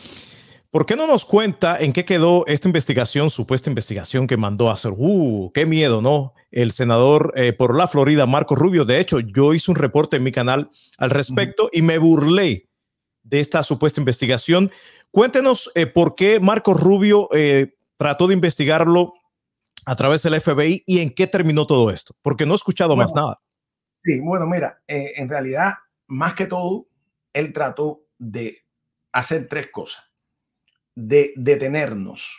[0.71, 4.75] ¿Por qué no nos cuenta en qué quedó esta investigación, supuesta investigación que mandó a
[4.75, 4.93] hacer?
[4.95, 5.51] ¡Uh!
[5.55, 6.35] ¡Qué miedo, ¿no?
[6.51, 8.85] El senador eh, por la Florida, Marco Rubio.
[8.85, 10.69] De hecho, yo hice un reporte en mi canal
[10.99, 12.68] al respecto y me burlé
[13.29, 14.71] de esta supuesta investigación.
[15.11, 19.15] Cuéntenos eh, por qué Marco Rubio eh, trató de investigarlo
[19.85, 23.13] a través del FBI y en qué terminó todo esto, porque no he escuchado más
[23.15, 23.41] nada.
[24.05, 25.75] Sí, bueno, mira, en realidad,
[26.07, 26.89] más que todo,
[27.33, 28.65] él trató de
[29.13, 30.09] hacer tres cosas
[30.99, 32.37] de detenernos,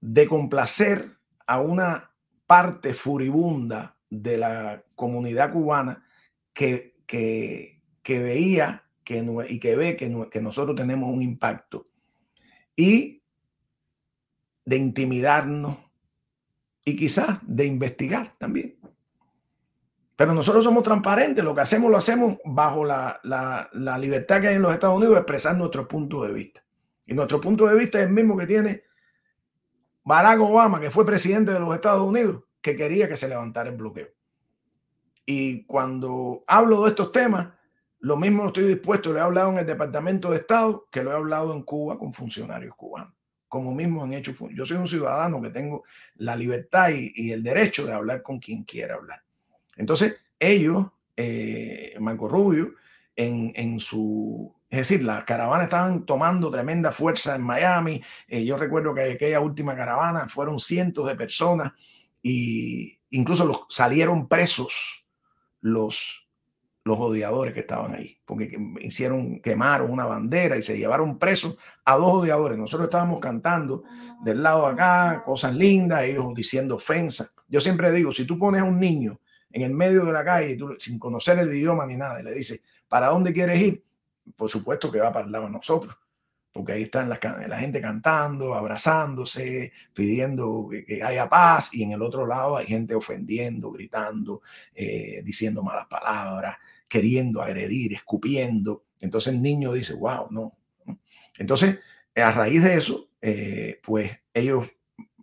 [0.00, 1.12] de complacer
[1.46, 2.10] a una
[2.46, 6.04] parte furibunda de la comunidad cubana
[6.52, 8.84] que, que, veía
[9.48, 11.88] y que ve que, nosotros tenemos un impacto
[12.76, 13.22] y
[14.64, 15.76] de intimidarnos
[16.84, 18.78] y quizás de investigar también.
[20.16, 24.56] Pero nosotros somos transparentes, lo que hacemos lo hacemos bajo la, la libertad que hay
[24.56, 26.62] en los Estados Unidos de expresar nuestro punto de vista.
[27.06, 28.84] Y nuestro punto de vista es el mismo que tiene
[30.04, 33.76] Barack Obama, que fue presidente de los Estados Unidos, que quería que se levantara el
[33.76, 34.08] bloqueo.
[35.26, 37.48] Y cuando hablo de estos temas,
[38.00, 41.14] lo mismo estoy dispuesto, lo he hablado en el Departamento de Estado, que lo he
[41.14, 43.14] hablado en Cuba con funcionarios cubanos.
[43.48, 45.84] Como mismo han hecho, yo soy un ciudadano que tengo
[46.16, 49.22] la libertad y, el derecho de hablar con quien quiera hablar.
[49.76, 50.86] Entonces, ellos,
[51.16, 52.74] eh, Marco Rubio,
[53.16, 58.00] en, en su es decir, las caravanas estaban tomando tremenda fuerza en Miami.
[58.28, 61.72] Eh, yo recuerdo que aquella última caravana fueron cientos de personas
[62.22, 65.04] y incluso los, salieron presos
[65.60, 66.28] los,
[66.84, 71.96] los odiadores que estaban ahí, porque hicieron, quemaron una bandera y se llevaron presos a
[71.96, 72.58] dos odiadores.
[72.58, 73.82] Nosotros estábamos cantando
[74.24, 77.32] del lado de acá cosas lindas, ellos diciendo ofensas.
[77.48, 79.20] Yo siempre digo, si tú pones a un niño
[79.50, 82.60] en el medio de la calle sin conocer el idioma ni nada y le dices,
[82.88, 83.84] ¿para dónde quieres ir?
[84.36, 85.94] por supuesto que va para el lado de nosotros,
[86.52, 87.18] porque ahí están la,
[87.58, 93.70] gente cantando, abrazándose, pidiendo que, haya paz, y en el otro lado hay gente ofendiendo,
[93.70, 94.42] gritando,
[94.74, 96.56] eh, diciendo malas palabras,
[96.88, 98.84] queriendo agredir, escupiendo.
[99.00, 100.58] Entonces el niño dice, wow, no.
[101.38, 101.78] Entonces,
[102.16, 104.68] a raíz de eso, eh, pues ellos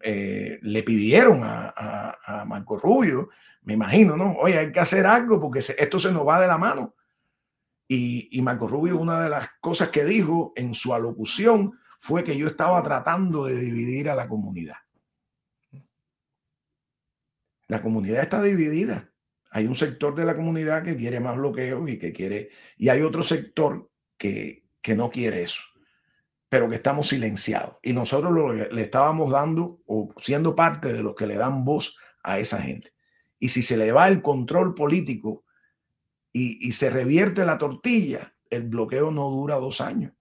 [0.01, 1.73] eh, le pidieron a,
[2.23, 3.29] a, Marco Rubio,
[3.63, 4.33] me imagino, ¿no?
[4.33, 6.95] Oye, hay que hacer algo porque esto se nos va de la mano.
[7.87, 12.47] Y, Marco Rubio, una de las cosas que dijo en su alocución fue que yo
[12.47, 14.75] estaba tratando de dividir a la comunidad.
[17.67, 19.11] La comunidad está dividida.
[19.51, 23.01] Hay un sector de la comunidad que quiere más bloqueo y que quiere, y hay
[23.01, 25.61] otro sector que, que no quiere eso,
[26.49, 27.77] pero que estamos silenciados.
[27.81, 31.95] Y nosotros lo, le estábamos dando o siendo parte de los que le dan voz
[32.23, 32.93] a esa gente.
[33.39, 35.45] Y si se le va el control político
[36.37, 40.13] y, se revierte la tortilla, el bloqueo no dura dos años.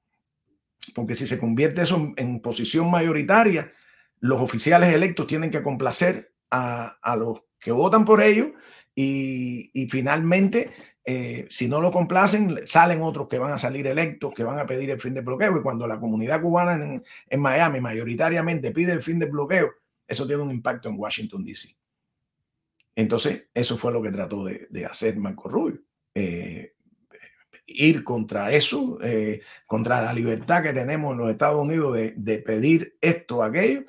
[0.95, 3.73] Porque si se convierte eso en, posición mayoritaria,
[4.21, 8.51] los oficiales electos tienen que complacer a, los que votan por ellos
[8.95, 10.73] y, finalmente,
[11.05, 14.67] eh, si no lo complacen, salen otros que van a salir electos, que van a
[14.67, 15.59] pedir el fin del bloqueo.
[15.59, 19.71] Y cuando la comunidad cubana en, en Miami mayoritariamente pide el fin del bloqueo,
[20.09, 21.77] eso tiene un impacto en Washington, D.C.
[22.95, 25.83] Entonces, eso fue lo que trató de, de hacer Marco Rubio.
[26.19, 26.73] Eh,
[27.67, 32.97] ir contra eso, eh, contra la libertad que tenemos en los Estados Unidos de, pedir
[33.03, 33.85] esto, aquello,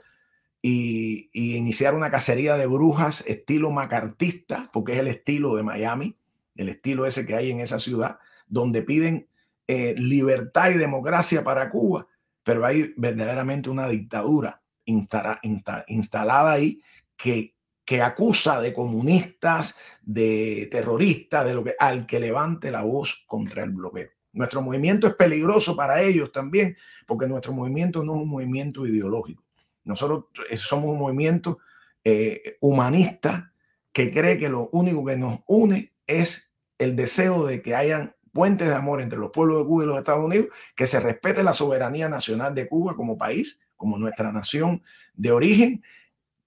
[0.62, 6.18] y, iniciar una cacería de brujas estilo macartista, porque es el estilo de Miami,
[6.58, 9.30] el estilo ese que hay en esa ciudad, donde piden
[9.70, 12.08] eh, libertad y democracia para Cuba,
[12.44, 16.82] pero hay verdaderamente una dictadura instalada ahí
[17.16, 17.56] que
[17.88, 23.64] que acusa de comunistas, de terroristas, de lo que al que levante la voz contra
[23.64, 24.10] el bloqueo.
[24.34, 26.76] Nuestro movimiento es peligroso para ellos también,
[27.06, 29.46] porque nuestro movimiento no es un movimiento ideológico.
[29.86, 31.60] Nosotros eh, somos un movimiento
[32.04, 33.54] eh, humanista
[33.94, 38.68] que cree que lo único que nos une es el deseo de que hayan puentes
[38.68, 41.54] de amor entre los pueblos de Cuba y los Estados Unidos, que se respete la
[41.54, 44.84] soberanía nacional de Cuba como país, como nuestra nación
[45.14, 45.84] de origen,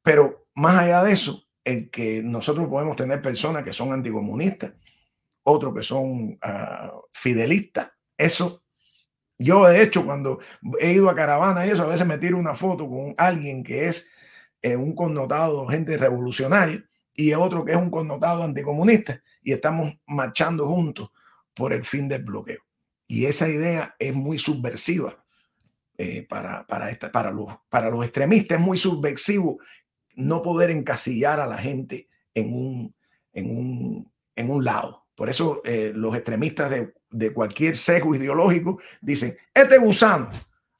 [0.03, 4.73] pero más allá de eso, el que nosotros podemos tener personas que son anticomunistas,
[5.43, 8.63] otros que son uh, fidelistas, eso
[9.41, 10.39] yo de hecho cuando
[10.79, 13.89] he ido a caravana y eso, a veces me tiro una foto con alguien que
[13.89, 14.11] es
[14.61, 16.85] eh, un connotado gente revolucionaria
[17.15, 21.11] y otro que es un connotado anticomunista y estamos marchando juntos
[21.55, 22.61] por el fin del bloqueo.
[23.07, 25.25] Y esa idea es muy subversiva
[25.97, 29.59] eh, para, para, esta, para, los, para los extremistas, es muy subversivo
[30.15, 32.95] no poder encasillar a la gente en un,
[33.33, 35.07] en un, en un lado.
[35.15, 40.31] Por eso eh, los extremistas de, de, cualquier sesgo ideológico dicen, este gusano,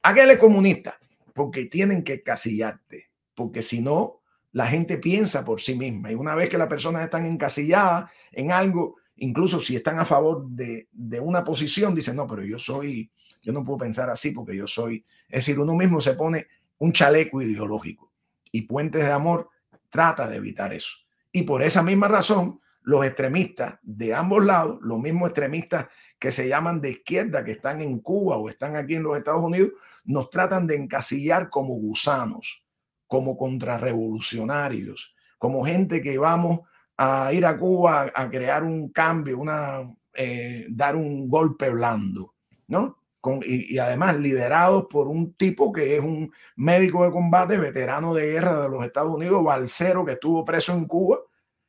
[0.03, 0.99] aquel es comunista,
[1.35, 4.23] porque tienen que encasillarte, porque si no,
[4.53, 6.11] la gente piensa por sí misma.
[6.11, 10.49] Y una vez que las personas están encasilladas en algo, incluso si están a favor
[10.49, 13.11] de, de una posición, dicen, no, pero yo soy,
[13.43, 16.47] yo no puedo pensar así porque yo soy, es decir, uno mismo se pone
[16.79, 18.10] un chaleco ideológico
[18.53, 19.49] y Puentes de Amor
[19.89, 20.93] trata de evitar eso.
[21.33, 25.87] Y por esa misma razón, los extremistas de ambos lados, los mismos extremistas
[26.19, 29.43] que se llaman de izquierda, que están en Cuba o están aquí en los Estados
[29.43, 29.71] Unidos,
[30.05, 32.65] nos tratan de encasillar como gusanos,
[33.07, 36.61] como contrarrevolucionarios, como gente que vamos
[36.97, 42.35] a ir a Cuba a crear un cambio, una, eh, dar un golpe blando,
[42.69, 43.00] ¿no?
[43.45, 48.63] Y, además liderados por un tipo que es un médico de combate, veterano de guerra
[48.63, 51.19] de los Estados Unidos, balcero que estuvo preso en Cuba,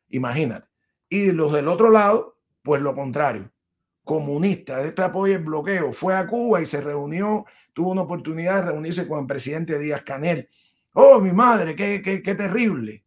[0.10, 0.68] imagínate.
[1.10, 3.52] Y los del otro lado, pues lo contrario,
[4.04, 8.72] comunista, este apoyo el bloqueo, fue a Cuba y se reunió, tuvo una oportunidad de
[8.72, 10.48] reunirse con el presidente Díaz Canel.
[10.94, 13.04] Oh, mi madre, qué, qué, qué terrible.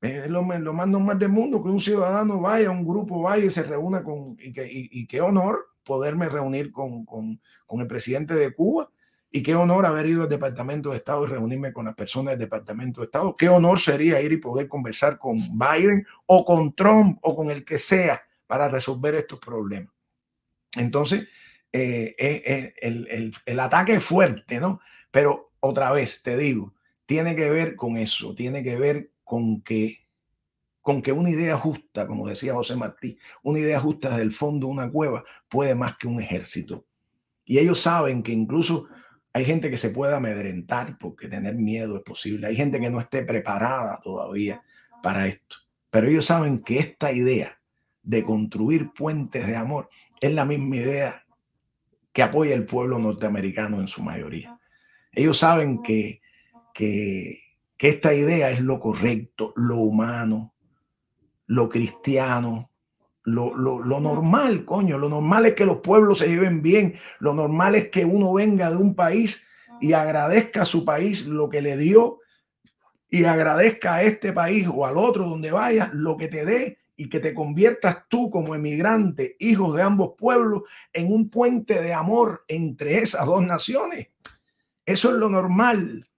[0.00, 3.50] Es lo, lo, más normal del mundo que un ciudadano vaya, un grupo vaya y
[3.50, 4.52] se reúna con, y,
[5.00, 7.40] y qué honor poderme reunir con, con,
[7.80, 8.90] el presidente de Cuba.
[9.30, 12.40] Y qué honor haber ido al Departamento de Estado y reunirme con las personas del
[12.40, 13.34] Departamento de Estado.
[13.36, 17.64] Qué honor sería ir y poder conversar con Biden o con Trump o con el
[17.64, 19.92] que sea para resolver estos problemas.
[20.76, 21.28] Entonces,
[21.72, 24.80] eh, eh, eh, el, el, el ataque es fuerte, ¿no?
[25.10, 26.74] Pero otra vez, te digo,
[27.04, 30.07] tiene que ver con eso, tiene que ver con que
[30.88, 34.68] con que una idea justa, como decía José Martí, una idea justa desde el fondo
[34.68, 36.86] de una cueva puede más que un ejército.
[37.44, 38.88] Y ellos saben que incluso
[39.34, 42.46] hay gente que se puede amedrentar porque tener miedo es posible.
[42.46, 44.62] Hay gente que no esté preparada todavía
[45.02, 45.56] para esto.
[45.90, 47.60] Pero ellos saben que esta idea
[48.02, 49.90] de construir puentes de amor
[50.22, 51.22] es la misma idea
[52.14, 54.58] que apoya el pueblo norteamericano en su mayoría.
[55.12, 56.22] Ellos saben que,
[56.72, 57.40] que,
[57.76, 60.54] que esta idea es lo correcto, lo humano,
[61.48, 62.70] lo cristiano,
[63.24, 64.96] lo, lo, normal, coño.
[64.96, 66.94] Lo normal es que los pueblos se lleven bien.
[67.18, 69.46] Lo normal es que uno venga de un país
[69.80, 72.20] y agradezca a su país lo que le dio
[73.10, 77.08] y agradezca a este país o al otro donde vayas lo que te dé y
[77.08, 82.44] que te conviertas tú como emigrante, hijos de ambos pueblos, en un puente de amor
[82.48, 84.08] entre esas dos naciones.
[84.84, 86.08] Eso es lo normal.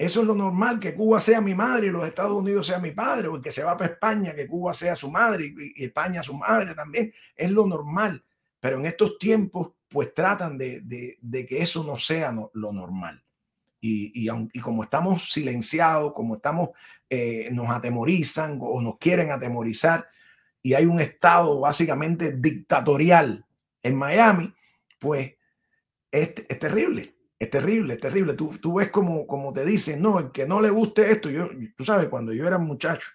[0.00, 2.90] Eso es lo normal, que Cuba sea mi madre y los Estados Unidos sea mi
[2.90, 6.22] padre, o el que se va para España, que Cuba sea su madre y, España
[6.22, 7.12] su madre también.
[7.36, 8.24] Es lo normal.
[8.60, 13.22] Pero en estos tiempos, pues tratan de, que eso no sea lo normal.
[13.78, 16.70] Y, y, como estamos silenciados, como estamos,
[17.10, 20.08] eh, nos atemorizan o nos quieren atemorizar,
[20.62, 23.44] y hay un estado básicamente dictatorial
[23.82, 24.54] en Miami,
[24.98, 25.34] pues
[26.10, 28.34] es, es terrible es terrible, es terrible.
[28.34, 31.48] Tú, tú ves como, como te dicen, no, el que no le guste esto, yo,
[31.74, 33.08] tú sabes, cuando yo era muchacho,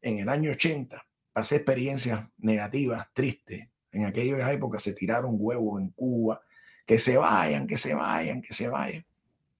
[0.00, 3.68] en el año 80, pasé experiencias negativas, tristes.
[3.92, 6.40] En aquella época se tiraron huevos en Cuba,
[6.86, 9.04] que se vayan, que se vayan, que se vayan,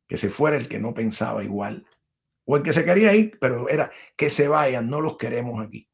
[0.09, 1.87] que se fuera el que no pensaba igual,
[2.47, 5.87] o el que se quería ir, pero era que se vayan, no los queremos aquí.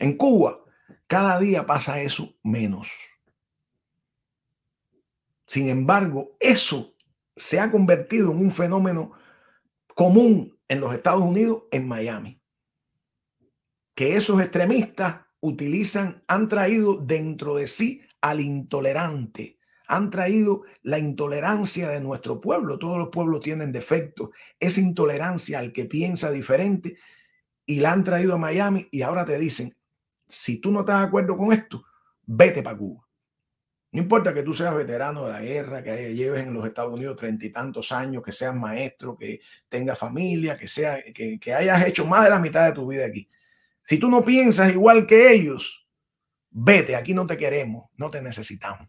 [0.00, 0.58] En Cuba,
[1.06, 2.90] cada día pasa eso menos.
[5.46, 6.94] Sin embargo, eso
[7.36, 9.12] se ha convertido en un fenómeno
[9.94, 12.40] común en los Estados Unidos, en Miami.
[13.94, 21.88] Que esos extremistas utilizan, han traído dentro de sí al intolerante, han traído la intolerancia
[21.88, 22.78] de nuestro pueblo.
[22.78, 24.30] Todos los pueblos tienen defectos.
[24.58, 26.96] Esa intolerancia al que piensa diferente
[27.66, 29.76] y la han traído a Miami y ahora te dicen,
[30.26, 31.84] si tú no estás de acuerdo con esto,
[32.24, 33.06] vete para Cuba.
[33.94, 37.16] No importa que tú seas veterano de la guerra, que lleves en los Estados Unidos
[37.16, 42.04] treinta y tantos años, que seas maestro, que tengas familia, que, sea, que, hayas hecho
[42.04, 43.28] más de la mitad de tu vida aquí.
[43.82, 45.86] Si tú no piensas igual que ellos,
[46.50, 48.88] vete, aquí no te queremos, no te necesitamos.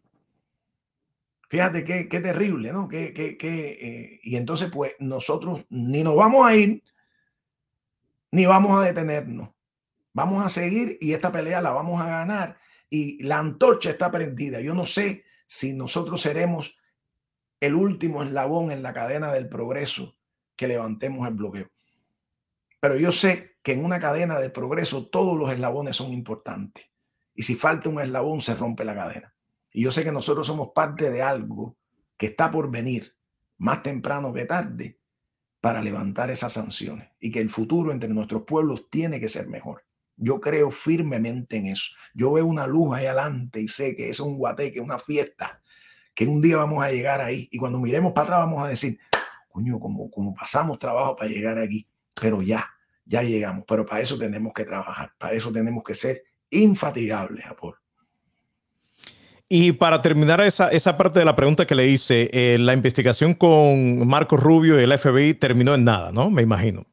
[1.50, 2.88] Fíjate qué, qué terrible, ¿no?
[2.88, 6.84] Que, que, eh, y entonces, pues nosotros ni nos vamos a ir,
[8.32, 9.50] ni vamos a detenernos.
[10.14, 12.58] Vamos a seguir y esta pelea la vamos a ganar.
[13.22, 14.62] La antorcha está prendida.
[14.62, 16.78] Yo no sé si nosotros seremos
[17.60, 20.18] el último eslabón en la cadena del progreso
[20.56, 21.72] que levantemos el bloqueo.
[22.80, 26.92] Pero yo sé que en una cadena de progreso todos los eslabones son importantes.
[27.34, 29.36] Y si falta un eslabón, se rompe la cadena.
[29.72, 31.78] Y yo sé que nosotros somos parte de algo
[32.18, 33.16] que está por venir
[33.58, 35.00] más temprano que tarde
[35.60, 39.85] para levantar esas sanciones y que el futuro entre nuestros pueblos tiene que ser mejor.
[40.18, 41.92] Yo creo firmemente en eso.
[42.14, 45.62] Yo veo una luz ahí adelante y sé que es un guateque, una fiesta,
[46.14, 48.98] que un día vamos a llegar ahí y cuando miremos para atrás vamos a decir,
[49.50, 52.70] coño, como, como pasamos trabajo para llegar aquí, pero ya,
[53.06, 53.66] ya llegamos.
[53.68, 57.78] Pero para eso tenemos que trabajar, para eso tenemos que ser infatigables, Apolo.
[59.48, 63.36] Y para terminar esa, esa parte de la pregunta que le hice, eh, la investigación
[63.36, 66.32] con Marcos Rubio y el FBI terminó en nada, ¿no?
[66.32, 66.88] Me imagino.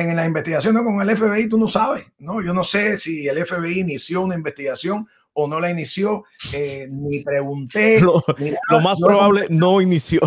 [0.00, 2.42] En la investigación con el FBI tú no sabes, ¿no?
[2.42, 7.22] Yo no sé si el FBI inició una investigación o no la inició, eh, ni
[7.22, 8.00] pregunté.
[8.00, 8.22] Lo,
[8.80, 10.20] más probable no inició.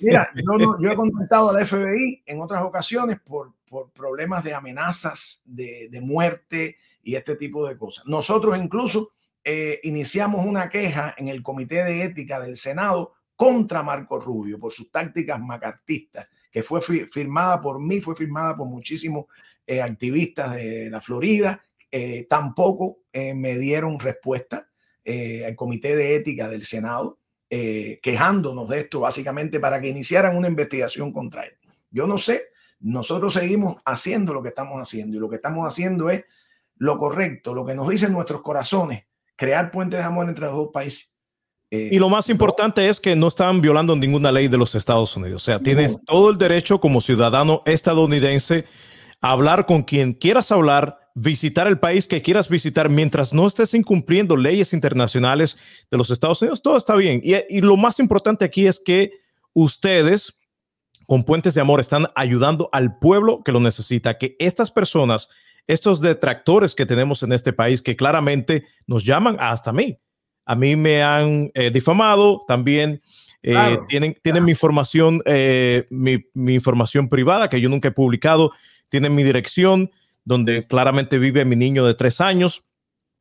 [0.00, 5.42] Mira, yo, yo, he contactado al FBI en otras ocasiones por, por problemas de amenazas,
[5.44, 8.04] de, de muerte y este tipo de cosas.
[8.06, 9.10] Nosotros incluso
[9.42, 14.70] eh, iniciamos una queja en el Comité de Ética del Senado contra Marco Rubio por
[14.70, 19.26] sus tácticas macartistas, que fue firmada por mí, fue firmada por muchísimos
[19.66, 21.64] eh, activistas de la Florida.
[21.90, 24.68] Eh, tampoco me dieron respuesta
[25.04, 31.12] al Comité de Ética del Senado, quejándonos de esto, básicamente para que iniciaran una investigación
[31.12, 31.54] contra él.
[31.90, 36.08] Yo no sé, nosotros seguimos haciendo lo que estamos haciendo y lo que estamos haciendo
[36.10, 36.24] es
[36.76, 39.04] lo correcto, lo que nos dicen nuestros corazones,
[39.36, 41.14] crear puentes de amor entre los dos países.
[41.70, 45.16] Eh, y lo más importante es que no están violando ninguna ley de los Estados
[45.16, 45.42] Unidos.
[45.42, 48.64] O sea, tienes todo el derecho como ciudadano estadounidense
[49.20, 53.74] a hablar con quien quieras hablar, visitar el país que quieras visitar mientras no estés
[53.74, 55.56] incumpliendo leyes internacionales
[55.90, 56.62] de los Estados Unidos.
[56.62, 57.20] Todo está bien.
[57.22, 59.12] Y, y lo más importante aquí es que
[59.52, 60.34] ustedes
[61.06, 65.28] con puentes de amor están ayudando al pueblo que lo necesita, que estas personas
[65.66, 69.98] estos detractores que tenemos en este país que claramente nos llaman hasta mí.
[70.50, 73.00] A mí me han eh, difamado, también
[73.40, 78.50] eh, tienen, tienen mi información, eh, mi, mi, información privada que yo nunca he publicado,
[78.88, 79.92] tienen mi dirección
[80.24, 82.64] donde claramente vive mi niño de tres años.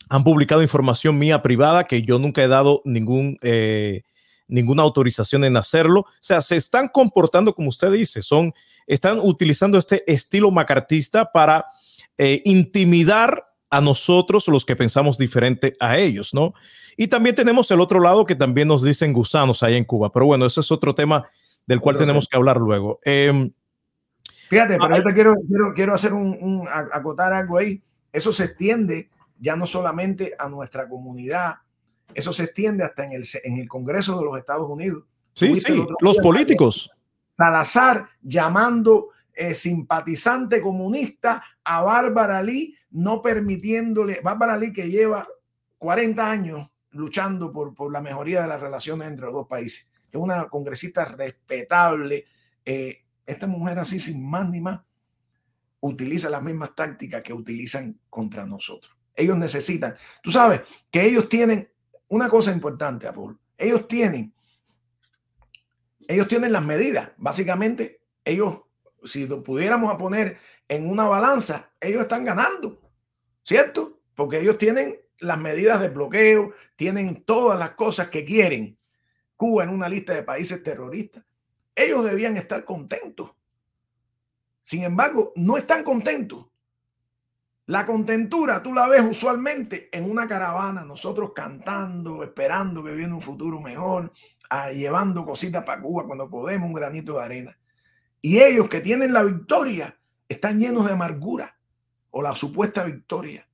[0.10, 3.38] Han publicado información mía privada que yo nunca he dado ningún,
[4.48, 6.00] ninguna autorización en hacerlo.
[6.00, 8.56] O sea, se están comportando como usted dice, son,
[8.88, 11.68] están utilizando este estilo macartista para
[12.18, 16.54] intimidar a nosotros los que pensamos diferente a ellos, ¿no?
[16.98, 20.26] Y también tenemos el otro lado que también nos dicen gusanos ahí en Cuba, pero
[20.26, 21.30] bueno, eso es otro tema
[21.66, 23.00] del cual tenemos que hablar luego.
[23.04, 23.52] Em,
[24.50, 27.82] Fíjate, pero te quiero, quiero, quiero hacer un, acotar algo ahí.
[28.12, 31.60] Eso se extiende ya no solamente a nuestra comunidad,
[32.14, 35.04] eso se extiende hasta en el, en el Congreso de los Estados Unidos.
[35.36, 36.90] Sí, sí, los políticos.
[37.38, 45.28] Salazar llamando eh, simpatizante comunista a Bárbara Lee, no permitiéndole, Bárbara Lee que lleva
[45.78, 50.20] 40 años luchando por, por la mejoría de las relaciones entre los dos países, es
[50.20, 52.26] una congresista respetable.
[52.66, 54.82] Eh, esta mujer así, sin más ni más,
[55.82, 58.96] utiliza las mismas tácticas que utilizan contra nosotros.
[59.16, 61.70] Ellos necesitan, tú sabes que ellos tienen
[62.08, 63.40] una cosa importante, Apolo.
[63.58, 64.34] Ellos tienen,
[66.08, 67.12] ellos tienen las medidas.
[67.18, 68.62] Básicamente, ellos
[69.04, 70.38] si lo pudiéramos poner
[70.68, 72.82] en una balanza, ellos están ganando,
[73.44, 74.02] ¿cierto?
[74.16, 78.78] Porque ellos tienen las medidas de bloqueo, tienen todas las cosas que quieren.
[79.36, 81.24] Cuba en una lista de países terroristas.
[81.76, 83.32] Ellos debían estar contentos.
[84.64, 86.46] Sin embargo, no están contentos.
[87.68, 93.22] La contentura tú la ves usualmente en una caravana, nosotros cantando, esperando que viene un
[93.22, 94.12] futuro mejor,
[94.50, 97.60] ah, llevando cositas para Cuba cuando podemos, un granito de arena.
[98.22, 99.98] Y ellos que tienen la victoria
[100.28, 101.58] están llenos de amargura
[102.12, 103.48] o la supuesta victoria.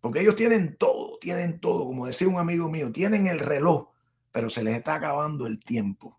[0.00, 3.88] Porque ellos tienen todo, tienen todo, como decía un amigo mío, tienen el reloj,
[4.30, 6.18] pero se les está acabando el tiempo.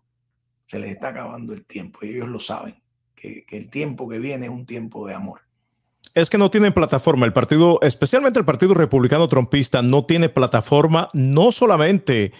[0.66, 2.82] Se les está acabando el tiempo y ellos lo saben,
[3.14, 5.40] que, el tiempo que viene es un tiempo de amor.
[6.14, 7.24] Es que no tienen plataforma.
[7.24, 12.32] El partido, especialmente el Partido Republicano Trompista, no tiene plataforma, no solamente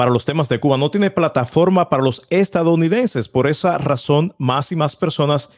[0.00, 3.28] para los temas de Cuba, no tiene plataforma para los estadounidenses.
[3.28, 5.50] Por esa razón, más y más personas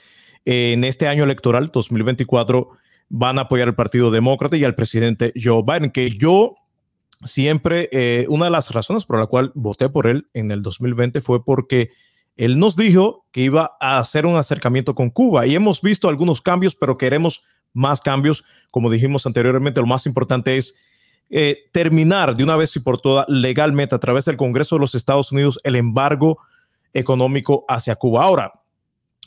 [0.44, 2.70] eh, en este año electoral 2024
[3.08, 6.56] van a apoyar al Partido Demócrata y al presidente Joe Biden, que yo
[7.22, 11.20] siempre, eh, una de las razones por la cual voté por él en el 2020
[11.20, 11.90] fue porque
[12.34, 16.42] él nos dijo que iba a hacer un acercamiento con Cuba y hemos visto algunos
[16.42, 18.42] cambios, pero queremos más cambios.
[18.72, 20.74] Como dijimos anteriormente, lo más importante es
[21.34, 24.94] eh, terminar de una vez y por todas legalmente a través del Congreso de los
[24.94, 26.38] Estados Unidos el embargo
[26.92, 28.24] económico hacia Cuba.
[28.24, 28.52] Ahora,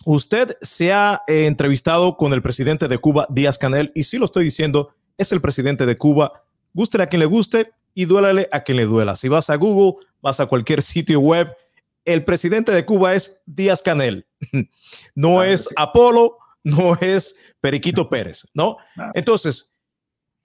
[0.05, 4.25] usted se ha eh, entrevistado con el presidente de Cuba, Díaz Canel, y si lo
[4.25, 6.43] estoy diciendo, es el presidente de Cuba.
[6.75, 9.15] Guste a quien le guste y duélale a quien le duela.
[9.15, 11.57] Si vas a Google, vas a cualquier sitio web,
[12.03, 14.27] el presidente de Cuba es Díaz Canel,
[15.15, 18.77] no es Apolo, no es Periquito Pérez, ¿no?
[19.15, 19.71] Entonces,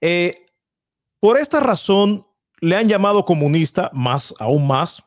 [0.01, 0.47] eh,
[1.21, 2.25] por esta razón
[2.59, 5.03] le han llamado comunista más, aún más.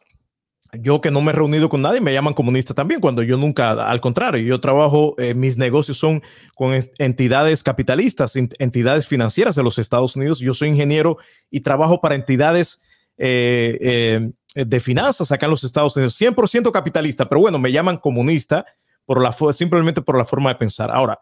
[0.72, 3.72] Yo que no me he reunido con nadie, me llaman comunista también, cuando yo nunca,
[3.88, 6.22] al contrario, yo trabajo, eh, mis negocios son
[6.54, 10.38] con entidades capitalistas, entidades financieras de los Estados Unidos.
[10.40, 11.18] Yo soy ingeniero
[11.50, 12.80] y trabajo para entidades
[13.18, 18.64] eh, de finanzas acá en los Estados Unidos, 100% capitalista, pero bueno, me llaman comunista
[19.04, 20.90] por la, simplemente por la forma de pensar.
[20.90, 21.18] Ahora,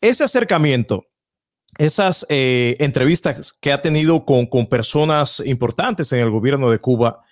[0.00, 1.06] ese acercamiento,
[1.78, 7.22] esas eh, entrevistas que ha tenido con, con, personas importantes en el gobierno de Cuba,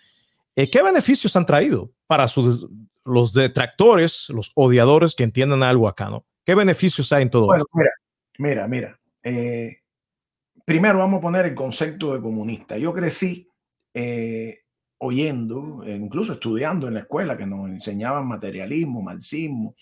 [0.57, 2.69] eh, ¿qué beneficios han traído para sus,
[3.05, 6.25] los detractores, los odiadores que entiendan algo acá, ¿no?
[6.45, 7.69] ¿Qué beneficios hay en todo esto?
[7.73, 7.91] Mira,
[8.39, 9.01] mira, mira.
[9.23, 9.79] Eh,
[10.65, 12.77] primero vamos a poner el concepto de comunista.
[12.77, 13.49] Yo crecí
[14.99, 19.75] oyendo, incluso estudiando en la escuela, que nos enseñaban materialismo, marxismo,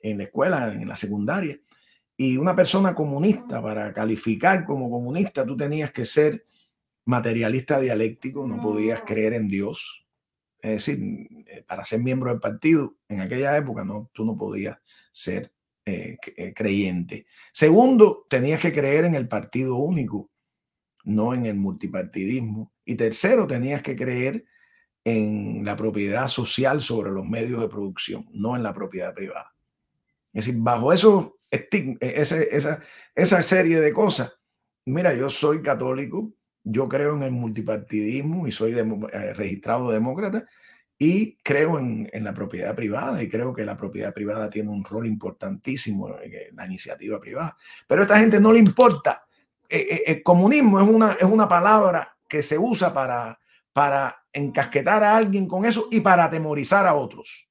[0.00, 1.58] en la escuela, en la secundaria.
[2.16, 6.46] Y una persona comunista, para calificar como comunista, tú tenías que ser
[7.06, 9.04] materialista dialéctico, no podías mm.
[9.04, 10.06] creer en Dios.
[10.60, 14.78] Es decir, eh, para ser miembro del partido, en aquella época no, tú no podías
[15.12, 15.52] ser
[15.84, 17.26] eh, eh, creyente.
[17.52, 20.30] Segundo, tenías que creer en el partido único,
[21.04, 22.72] no en el multipartidismo.
[22.84, 24.46] Y tercero, tenías que creer
[25.04, 29.54] en la propiedad social sobre los medios de producción, no en la propiedad privada.
[30.32, 30.92] Es decir, bajo
[31.54, 32.80] eso e, esa,
[33.14, 34.32] esa serie de cosas.
[34.86, 36.32] Mira, yo soy católico,
[36.62, 40.44] yo creo en el multipartidismo y soy eh, registrado demócrata
[40.98, 44.84] y creo en, en, la propiedad privada y creo que la propiedad privada tiene un
[44.84, 47.56] rol importantísimo en la iniciativa privada.
[47.86, 49.24] Pero a esta gente no le importa.
[49.68, 53.38] E, e, el comunismo es una, es una palabra que se usa para,
[53.72, 57.48] para encasquetar a alguien con eso y para atemorizar a otros.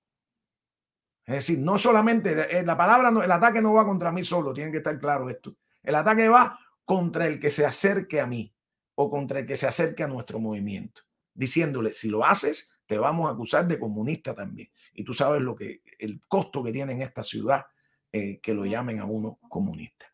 [1.25, 4.71] Es decir, no solamente eh, la palabra, el ataque no va contra mí solo, tiene
[4.71, 5.55] que estar claro esto.
[5.81, 8.53] El ataque va contra el que se acerque a mí
[8.95, 11.01] o contra el que se acerque a nuestro movimiento,
[11.33, 14.69] diciéndole, si lo haces, te vamos a acusar de comunista también.
[14.93, 17.65] Y tú sabes lo que, el costo que tiene en esta ciudad
[18.11, 20.05] eh, que lo llamen a uno comunista.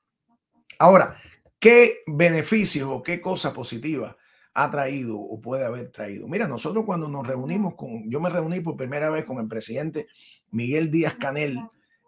[0.78, 1.18] Ahora,
[1.60, 4.16] ¿qué beneficios o qué cosa positiva
[4.54, 6.28] ha traído o puede haber traído.
[6.28, 10.08] Mira, nosotros cuando nos reunimos con, yo me reuní por primera vez con el presidente
[10.52, 11.60] Miguel Díaz Canel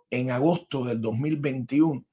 [0.10, 2.06] en agosto del 2021.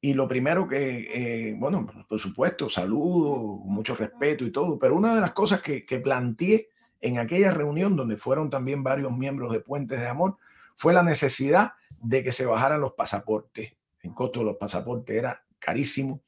[0.00, 5.14] Y lo primero que, eh, bueno, por supuesto, saludo, mucho respeto y todo, pero una
[5.14, 6.70] de las cosas que, que planteé
[7.00, 10.38] en aquella reunión donde fueron también varios miembros de Puentes de Amor
[10.74, 13.76] fue la necesidad de que se bajaran los pasaportes.
[14.00, 16.22] El costo de los pasaportes era carísimo,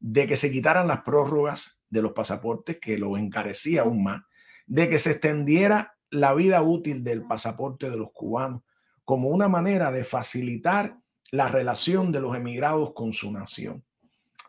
[0.00, 4.22] de que se quitaran las prórrogas de los pasaportes, que lo encarecía aún más,
[4.66, 8.62] de que se extendiera la vida útil del pasaporte de los cubanos
[9.04, 10.96] como una manera de facilitar
[11.30, 13.84] la relación de los emigrados con su nación.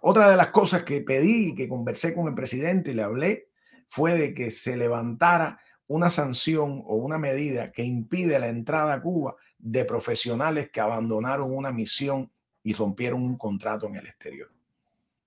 [0.01, 3.47] Otra de las cosas que pedí y que conversé con el presidente y le hablé
[3.87, 9.01] fue de que se levantara una sanción o una medida que impide la entrada a
[9.01, 12.31] Cuba de profesionales que abandonaron una misión
[12.63, 14.51] y rompieron un contrato en el exterior.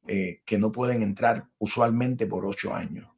[0.07, 3.09] Eh, que no pueden entrar usualmente por ocho años.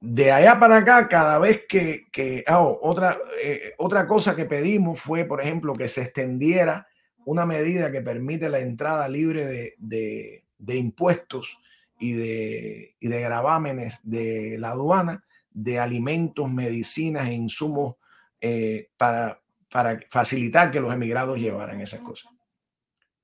[0.00, 4.44] De allá para acá, cada vez que, que ah, oh, otra, eh, otra cosa que
[4.44, 6.86] pedimos fue, por ejemplo, que se extendiera
[7.24, 11.58] una medida que permite la entrada libre de, de, de impuestos
[11.98, 17.96] y de, y de gravámenes de la aduana de alimentos, medicinas e insumos
[18.40, 22.30] eh, para, para facilitar que los emigrados llevaran esas cosas.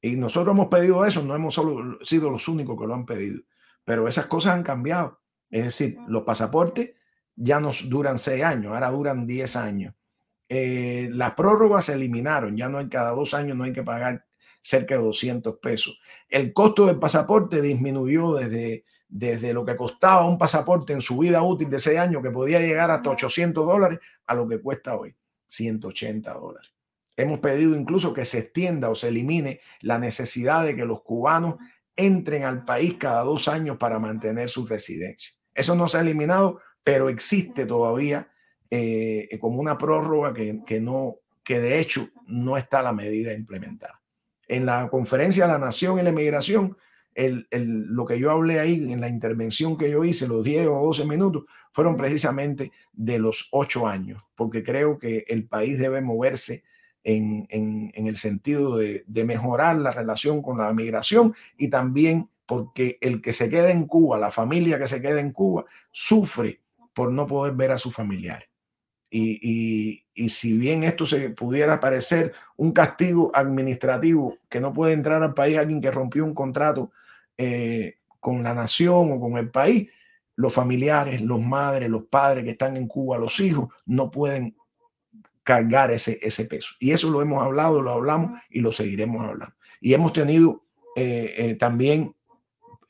[0.01, 3.41] Y nosotros hemos pedido eso, no hemos solo sido los únicos que lo han pedido,
[3.85, 5.21] pero esas cosas han cambiado.
[5.55, 6.95] Es decir, los pasaportes
[7.37, 9.95] ya nos duran seis años, ahora duran diez años.
[10.49, 14.27] Eh, las prórrogas se eliminaron, ya no hay cada dos años, no hay que pagar
[14.61, 15.97] cerca de 200 pesos.
[16.29, 21.41] El costo del pasaporte disminuyó desde, desde lo que costaba un pasaporte en su vida
[21.45, 25.15] útil de seis años, que podía llegar hasta 800 dólares, a lo que cuesta hoy,
[25.47, 26.73] 180 dólares.
[27.17, 31.59] Hemos pedido incluso que se extienda o se elimine la necesidad de que los cubanos
[31.95, 35.37] entren al país cada dos años para mantener su residencia.
[35.55, 38.29] Eso no se ha eliminado, pero existe todavía
[38.71, 44.01] eh, como una prórroga que, que, no, que de hecho no está la medida implementada.
[44.49, 46.77] En la conferencia de la Nación y la Inmigración,
[47.15, 50.87] el, lo que yo hablé ahí en la intervención que yo hice, los 10 o
[50.87, 56.65] 12 minutos, fueron precisamente de los ocho años, porque creo que el país debe moverse
[57.05, 62.99] en, en, el sentido de, de, mejorar la relación con la migración y también porque
[63.01, 66.61] el que se quede en Cuba, la familia que se queda en Cuba, sufre
[66.93, 68.49] por no poder ver a sus familiares.
[69.11, 74.93] Y, y, y, si bien esto se pudiera parecer un castigo administrativo, que no puede
[74.93, 76.91] entrar al país alguien que rompió un contrato
[77.39, 79.89] eh, con la nación o con el país,
[80.35, 84.57] los familiares, los madres, los padres que están en Cuba, los hijos, no pueden
[85.45, 86.75] cargar ese, ese peso.
[86.81, 89.55] Y eso lo hemos hablado, lo hablamos y lo seguiremos hablando.
[89.81, 90.65] Y hemos tenido
[90.97, 92.15] eh, eh, también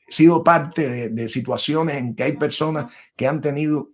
[0.07, 3.91] sido parte de, de, situaciones en que hay personas que han tenido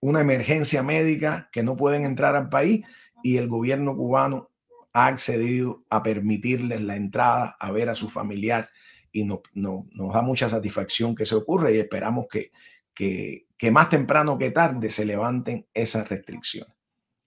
[0.00, 2.84] una emergencia médica que no pueden entrar al país
[3.22, 4.48] y el gobierno cubano
[4.92, 8.68] ha accedido a permitirles la entrada a ver a su familiar
[9.10, 12.50] y no, no, nos da mucha satisfacción que se ocurra y esperamos que,
[12.94, 16.74] que, que, más temprano que tarde se levanten esas restricciones.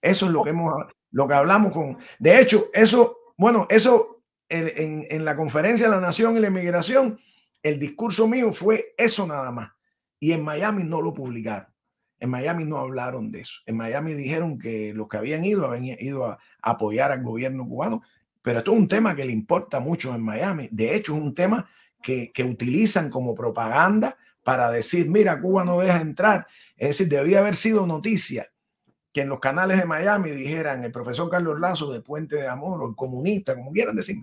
[0.01, 0.73] Eso es lo que hemos,
[1.11, 6.01] lo que hablamos con, de hecho, eso, bueno, eso en, en la conferencia de la
[6.01, 7.19] Nación y la Inmigración,
[7.65, 9.71] el discurso mío fue eso nada más.
[10.19, 11.67] Y en Miami no lo publicaron.
[12.19, 13.55] En Miami no hablaron de eso.
[13.65, 18.03] En Miami dijeron que los que habían ido habían ido a apoyar al gobierno cubano,
[18.43, 20.69] pero esto es un tema que le importa mucho en Miami.
[20.71, 21.67] De hecho, es un tema
[22.03, 26.45] que, que utilizan como propaganda para decir, mira, Cuba no deja entrar.
[26.77, 28.47] Es decir, debía haber sido noticia
[29.11, 32.83] que en los canales de Miami dijeran el profesor Carlos Lazo de Puente de Amor
[32.83, 34.17] o el comunista, como quieran decir,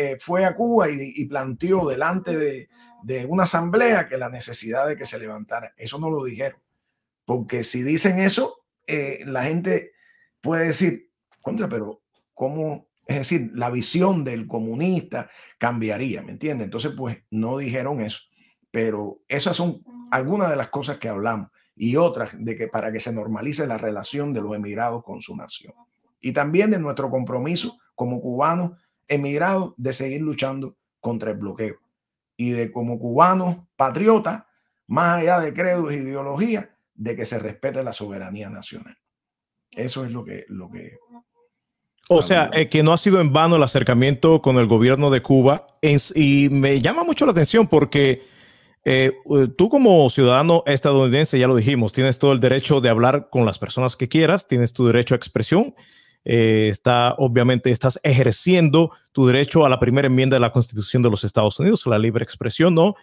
[0.00, 2.68] eh, fue a Cuba y, planteó delante de,
[3.02, 5.74] de, una asamblea que la necesidad de que se levantara.
[5.76, 6.60] Eso no lo dijeron.
[7.24, 9.90] Porque si dicen eso, eh, la gente
[10.40, 11.10] puede decir,
[11.42, 12.00] contra, pero
[12.32, 16.66] ¿cómo es decir, la visión del comunista cambiaría, ¿me entiendes?
[16.66, 18.20] Entonces, pues no dijeron eso,
[18.70, 19.82] pero esas son
[20.12, 23.78] algunas de las cosas que hablamos y otras de que para que se normalice la
[23.78, 25.74] relación de los emigrados con su nación.
[26.20, 28.78] Y también de nuestro compromiso como cubanos
[29.08, 31.80] emigrados de seguir luchando contra el bloqueo
[32.36, 34.44] y de como cubanos patriotas,
[34.86, 38.96] más allá de credos e ideologías, de que se respete la soberanía nacional.
[39.72, 40.98] Eso es lo que, lo que
[42.10, 45.20] o sea, eh, que no ha sido en vano el acercamiento con el gobierno de
[45.20, 45.66] Cuba.
[46.14, 48.22] y me llama mucho la atención porque
[48.86, 49.12] eh,
[49.58, 53.58] tú como ciudadano estadounidense, ya lo dijimos, tienes todo el derecho de hablar con las
[53.58, 55.74] personas que quieras, tienes tu derecho a expresión.
[56.24, 61.10] Eh, está, obviamente, estás ejerciendo tu derecho a la primera enmienda de la Constitución de
[61.10, 62.94] los Estados Unidos, la libre expresión, ¿no?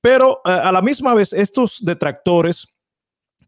[0.00, 2.68] Pero a la misma vez, estos detractores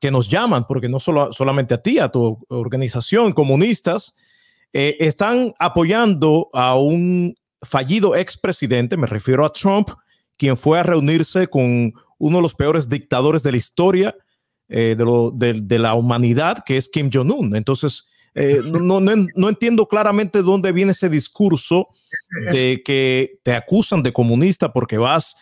[0.03, 4.15] que nos llaman, porque no solo, solamente a ti, a tu organización, comunistas,
[4.73, 9.91] eh, están apoyando a un fallido expresidente, me refiero a Trump,
[10.37, 14.17] quien fue a reunirse con uno de los peores dictadores de la historia
[14.69, 17.55] eh, de, la humanidad, que es Kim Jong-un.
[17.55, 21.89] Entonces, eh, no, no, no, entiendo claramente dónde viene ese discurso
[22.53, 25.37] de que te acusan de comunista porque vas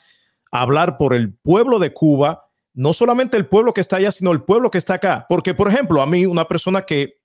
[0.50, 4.32] a hablar por el pueblo de Cuba, no solamente el pueblo que está allá, sino
[4.32, 5.26] el pueblo que está acá.
[5.28, 7.20] Porque, por ejemplo, a mí, una persona que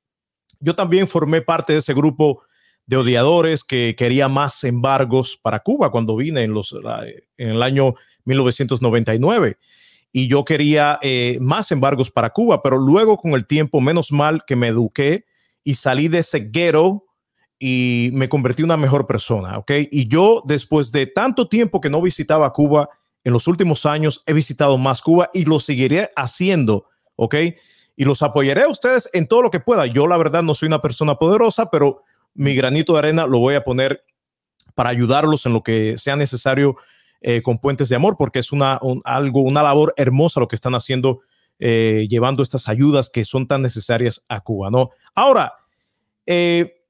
[0.60, 2.44] yo también formé parte de ese grupo
[2.86, 6.76] de odiadores que quería más embargos para Cuba cuando vine en, los,
[7.38, 7.96] en el año
[8.26, 9.58] 1999.
[10.12, 14.46] Y yo quería eh, más embargos para Cuba, pero luego con el tiempo, menos mal
[14.46, 15.26] que me eduqué
[15.66, 17.04] y salí de ese ghetto
[17.60, 19.72] y me convertí en una mejor persona, ¿ok?
[19.92, 22.90] Y yo, después de tanto tiempo que no visitaba Cuba,
[23.26, 26.86] en los últimos años he visitado más Cuba y lo seguiré haciendo,
[27.18, 27.36] ¿ok?
[27.96, 29.86] y los apoyaré a ustedes en todo lo que pueda.
[29.86, 32.04] Yo la verdad no soy una persona poderosa, pero
[32.34, 34.04] mi granito de arena lo voy a poner
[34.74, 36.76] para ayudarlos en lo que sea necesario
[37.22, 40.76] eh, con Puentes de Amor, porque es una, algo, una labor hermosa lo que están
[40.76, 41.22] haciendo,
[41.60, 44.92] eh, llevando estas ayudas que son tan necesarias a Cuba, ¿no?
[45.14, 45.54] Ahora,
[46.26, 46.82] eh,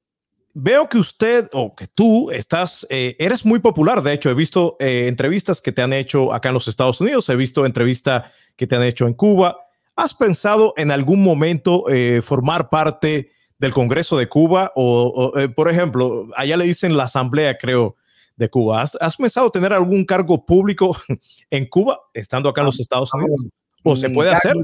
[0.54, 5.60] veo que usted o que tú estás, eres muy popular, de hecho, he visto entrevistas
[5.60, 8.24] que te han hecho acá en los Estados Unidos, he visto entrevistas
[8.56, 13.72] que te han hecho en Cuba, ¿Has pensado en algún momento eh, formar parte del
[13.72, 14.70] Congreso de Cuba?
[14.76, 17.96] O, eh, por ejemplo, allá le dicen la Asamblea, creo,
[18.36, 18.82] de Cuba.
[18.82, 20.94] ¿Has, ¿Has, pensado tener algún cargo público
[21.50, 23.40] en Cuba, estando acá en los Estados Unidos?
[23.82, 24.54] ¿O se puede hacer?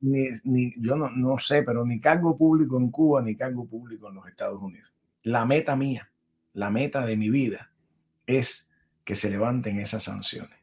[0.00, 4.08] Ni, ni, yo no, no sé, pero ni cargo público en Cuba, ni cargo público
[4.08, 4.92] en los Estados Unidos.
[5.22, 6.10] La meta mía,
[6.52, 7.70] la meta de mi vida
[8.26, 8.70] es
[9.04, 10.58] que se levanten esas sanciones.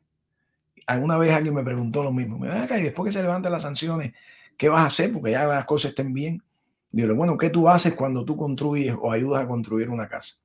[0.88, 2.38] Alguna vez alguien me preguntó lo mismo.
[2.38, 4.14] Me dijo, y después que se levanten las sanciones,
[4.58, 5.14] ¿qué vas a hacer?
[5.14, 6.44] Porque ya las cosas estén bien.
[6.92, 10.36] Digo, bueno, ¿qué tú haces cuando tú construyes o ayudas a construir una casa?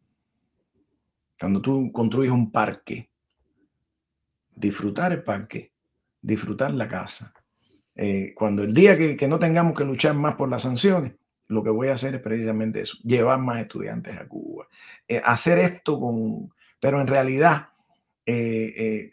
[1.38, 3.11] Cuando tú construyes un parque,
[4.54, 5.72] disfrutar el parque,
[6.22, 7.32] disfrutar la casa.
[7.97, 11.14] Eh, cuando el día que, que, no tengamos que luchar más por las sanciones,
[11.49, 14.68] lo que voy a hacer es precisamente eso, llevar más estudiantes a Cuba.
[15.09, 17.68] Eh, hacer esto con, pero en realidad
[18.24, 19.12] eh, eh,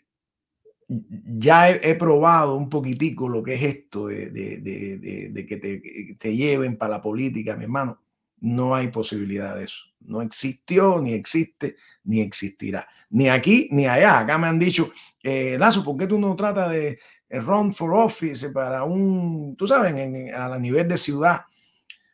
[0.87, 6.95] ya he, probado un poquitico lo que es esto de que te, te, lleven para
[6.95, 7.99] la política, mi hermano.
[8.41, 9.83] No hay posibilidad de eso.
[10.01, 12.85] No existió, ni existe, ni existirá.
[13.09, 14.19] Ni aquí, ni allá.
[14.19, 14.91] Acá me han dicho,
[15.23, 16.99] eh, Lazo, ¿por qué tú no tratas de
[17.41, 21.41] run for office para un, tú sabes, en, a nivel de ciudad?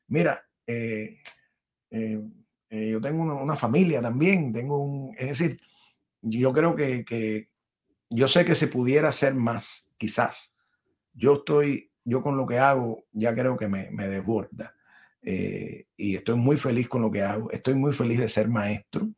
[0.07, 1.17] Mira, eh,
[1.91, 2.21] eh,
[2.69, 5.59] eh, yo tengo una, una, familia también, tengo un, es decir,
[6.21, 7.49] yo creo que, que,
[8.09, 10.55] yo sé que se pudiera hacer más, quizás.
[11.13, 14.75] Yo estoy, yo con lo que hago, ya creo que me, me desborda.
[15.21, 17.51] Eh, y estoy muy feliz con lo que hago.
[17.51, 19.09] Estoy muy feliz de ser maestro,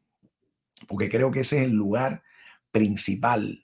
[0.87, 2.23] porque creo que ese es el lugar
[2.71, 3.60] principal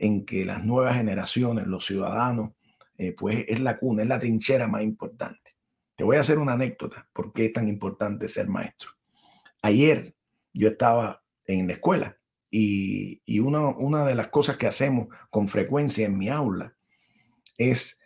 [0.00, 2.52] en que las nuevas generaciones, los ciudadanos,
[2.96, 5.52] eh, pues es la cuna, es la trinchera más importante.
[5.94, 8.92] Te voy a hacer una anécdota, por qué es tan importante ser maestro.
[9.60, 10.14] Ayer
[10.54, 12.16] yo estaba en la escuela
[12.50, 16.74] y, una de las cosas que hacemos con frecuencia en mi aula
[17.58, 18.00] es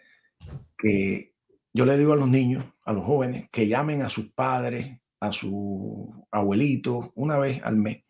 [0.77, 1.33] que
[1.73, 5.33] yo le digo a los niños, a los jóvenes, que llamen a sus padres, a
[5.33, 8.03] su abuelito, una vez al mes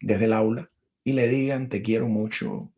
[0.00, 0.70] desde el aula
[1.04, 2.72] y le digan, te quiero mucho.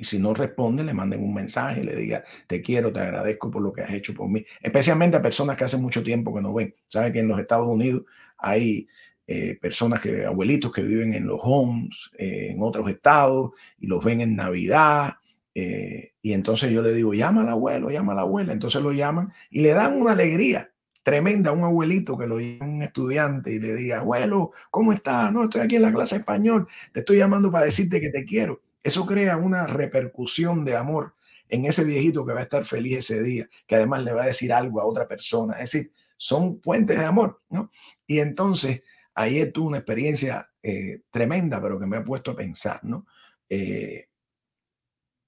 [0.00, 3.60] Y si no responden, le manden un mensaje, le digan, te quiero, te agradezco por
[3.60, 4.42] lo que has hecho por mí.
[4.62, 6.74] Especialmente a personas que hace mucho tiempo que no ven.
[6.88, 8.04] Sabe que en los Estados Unidos
[8.38, 8.88] hay
[9.26, 14.02] eh, personas que, abuelitos que viven en los homes, eh, en otros estados, y los
[14.02, 15.16] ven en Navidad.
[15.54, 18.54] Eh, y entonces yo le digo, llama al abuelo, llama a la abuela.
[18.54, 20.72] Entonces lo llaman y le dan una alegría
[21.02, 25.30] tremenda a un abuelito que lo llama un estudiante y le diga, abuelo, ¿cómo estás?
[25.30, 28.62] No, estoy aquí en la clase español, te estoy llamando para decirte que te quiero.
[28.82, 31.14] Eso crea una repercusión de amor
[31.48, 34.26] en ese viejito que va a estar feliz ese día, que además le va a
[34.26, 35.54] decir algo a otra persona.
[35.54, 37.70] Es decir, son puentes de amor, ¿no?
[38.06, 38.82] Y entonces
[39.14, 43.06] ayer tuve una experiencia eh, tremenda, pero que me ha puesto a pensar, ¿no?
[43.48, 44.08] Eh,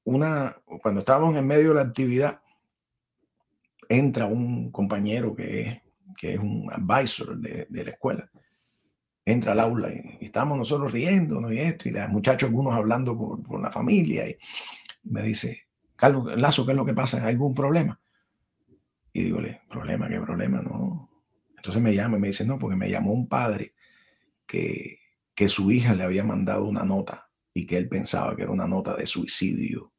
[0.04, 2.42] una, cuando estábamos en medio de la actividad,
[3.88, 5.82] entra un compañero que es,
[6.16, 8.30] que es un advisor de, de la escuela,
[9.24, 13.42] entra al aula y, estamos nosotros riéndonos y esto, y los muchachos algunos hablando por,
[13.42, 14.36] por la familia, y
[15.04, 15.62] me dice,
[15.96, 17.18] Carlos Lazo, ¿qué es lo que pasa?
[17.18, 18.00] ¿Hay algún problema?
[19.12, 20.08] Y digo, ¿problema?
[20.08, 20.62] ¿Qué problema?
[20.62, 21.10] No.
[21.56, 23.74] Entonces me llama y me dice, no, porque me llamó un padre
[24.46, 24.98] que,
[25.34, 28.66] que su hija le había mandado una nota y que él pensaba que era una
[28.66, 29.92] nota de suicidio.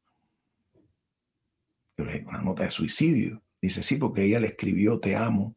[1.96, 3.44] Yo le dije, una nota de suicidio.
[3.62, 5.56] Dice, sí, porque ella le escribió te amo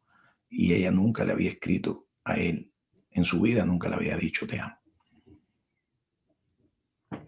[0.49, 2.71] y ella nunca le había escrito a él.
[3.17, 4.77] En su vida nunca le había dicho te amo.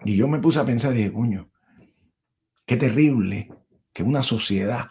[0.03, 1.49] Y yo me puse a pensar y dije, coño,
[2.63, 3.51] qué terrible
[3.91, 4.87] que una sociedad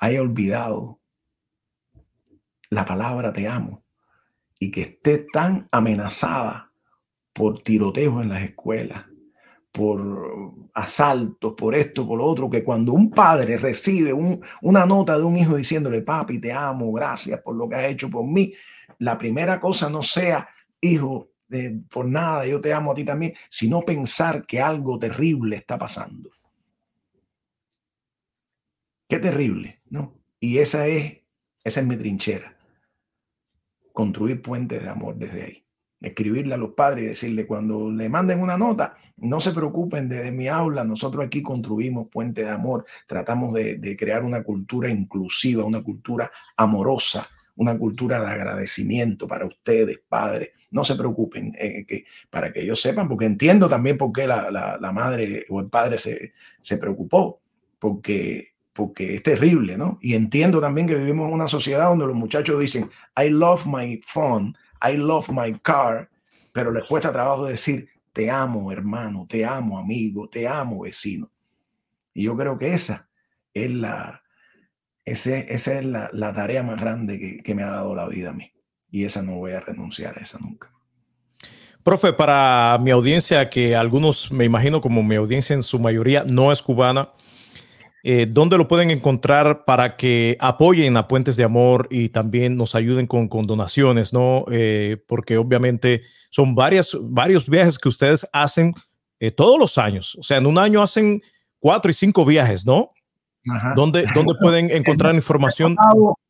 [0.00, 1.00] haya olvidado
[2.70, 3.84] la palabra te amo
[4.58, 6.72] y que esté tan amenazada
[7.32, 9.04] por tiroteos en las escuelas,
[9.70, 15.16] por asaltos, por esto, por lo otro, que cuando un padre recibe un, una nota
[15.16, 18.52] de un hijo diciéndole, papi, te amo, gracias por lo que has hecho por mí,
[18.98, 20.48] la primera cosa no sea,
[20.80, 25.56] hijo, eh, por nada, yo te amo a ti también, sino pensar que algo terrible
[25.56, 26.30] está pasando.
[29.08, 30.18] Qué terrible, ¿no?
[30.40, 31.20] Y esa es,
[31.62, 32.54] esa es mi trinchera
[33.94, 35.64] construir puentes de amor desde ahí.
[36.00, 40.32] Escribirle a los padres y decirle, cuando le manden una nota, no se preocupen desde
[40.32, 45.64] mi aula, nosotros aquí construimos puentes de amor, tratamos de, de crear una cultura inclusiva,
[45.64, 50.50] una cultura amorosa, una cultura de agradecimiento para ustedes, padres.
[50.70, 54.50] No se preocupen, eh, que, para que ellos sepan, porque entiendo también por qué la,
[54.50, 57.40] la, la madre o el padre se, se preocupó,
[57.78, 59.98] porque porque es terrible, ¿no?
[60.02, 64.00] Y entiendo también que vivimos en una sociedad donde los muchachos dicen, I love my
[64.04, 64.52] phone,
[64.82, 66.10] I love my car,
[66.52, 71.30] pero les cuesta trabajo decir, te amo hermano, te amo amigo, te amo vecino.
[72.12, 73.08] Y yo creo que esa
[73.52, 74.23] es la,
[75.04, 78.50] esa es la, tarea más grande que, me ha dado la vida a mí.
[78.90, 80.70] Y esa no voy a renunciar a esa nunca.
[81.82, 86.50] Profe, para mi audiencia, que algunos me imagino como mi audiencia en su mayoría no
[86.50, 87.10] es cubana,
[88.06, 92.74] eh, ¿dónde lo pueden encontrar para que apoyen a Puentes de Amor y también nos
[92.74, 94.44] ayuden con, con donaciones, ¿no?
[94.50, 98.74] Eh, porque obviamente son varias, varios viajes que ustedes hacen
[99.20, 100.16] eh, todos los años.
[100.16, 101.22] O sea, en un año hacen
[101.58, 102.92] cuatro y cinco viajes, ¿no?
[103.76, 105.76] ¿Dónde, ¿Dónde, pueden encontrar información?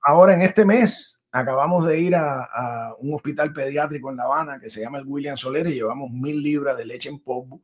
[0.02, 4.68] Ahora en este mes acabamos de ir a, un hospital pediátrico en La Habana que
[4.68, 7.62] se llama el William Soler y llevamos mil libras de leche en polvo,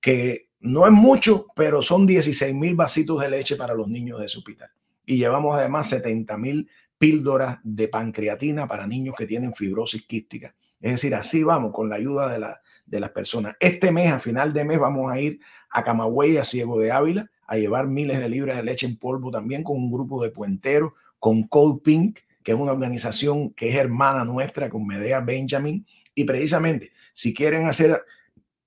[0.00, 4.26] que no es mucho, pero son 16 mil vasitos de leche para los niños de
[4.26, 4.70] ese hospital.
[5.06, 6.68] Y llevamos además 70 mil
[6.98, 10.54] píldoras de pancreatina para niños que tienen fibrosis quística.
[10.80, 13.56] Es decir, así vamos con la ayuda de, la, de las personas.
[13.58, 17.30] Este mes, a final de mes, vamos a ir a Camagüey, a Ciego de Ávila,
[17.48, 20.92] a llevar miles de libras de leche en polvo también con un grupo de puenteros,
[21.18, 25.84] con Cold Pink, que es una organización que es hermana nuestra con Medea Benjamin.
[26.14, 28.04] Y precisamente, si quieren hacer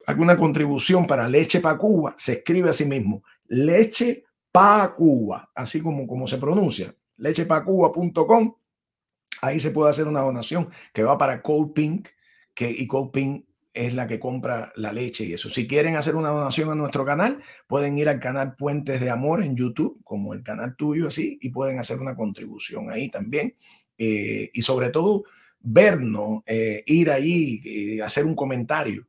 [0.07, 5.79] alguna contribución para Leche para Cuba, se escribe a sí mismo, Leche para Cuba, así
[5.79, 8.55] como, como se pronuncia, lechepacuba.com.
[9.41, 12.09] Ahí se puede hacer una donación que va para Cold Pink,
[12.53, 15.49] que, y Cold Pink es la que compra la leche y eso.
[15.49, 19.43] Si quieren hacer una donación a nuestro canal, pueden ir al canal Puentes de Amor
[19.43, 23.55] en YouTube, como el canal tuyo, así, y pueden hacer una contribución ahí también.
[23.97, 25.24] Eh, y sobre todo,
[25.59, 29.07] vernos, eh, ir ahí, eh, hacer un comentario,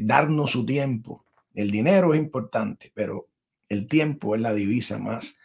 [0.00, 1.24] darnos su tiempo.
[1.54, 3.28] El dinero es importante, pero
[3.68, 5.38] el tiempo es la divisa más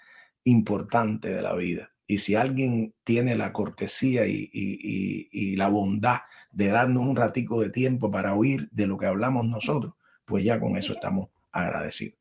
[0.46, 1.92] importante de la vida.
[2.08, 6.22] Y si alguien tiene la cortesía y la bondad
[6.54, 9.94] de darnos un ratico de tiempo para oír de lo que hablamos nosotros,
[10.26, 12.18] pues ya con eso estamos agradecidos.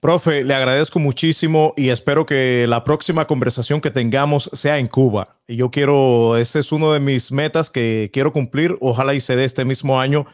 [0.00, 5.40] Profe, le agradezco muchísimo y espero que la próxima conversación que tengamos sea en Cuba.
[5.48, 9.34] Y yo quiero, ese es uno de mis metas que quiero cumplir, ojalá y se
[9.34, 10.26] dé este mismo año,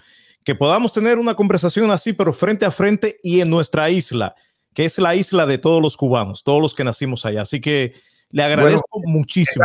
[0.45, 4.35] que podamos tener una conversación así, pero frente a frente y en nuestra isla,
[4.75, 7.41] que es la isla de todos los cubanos, todos los que nacimos allá.
[7.41, 7.95] Así que
[8.35, 9.65] le agradezco muchísimo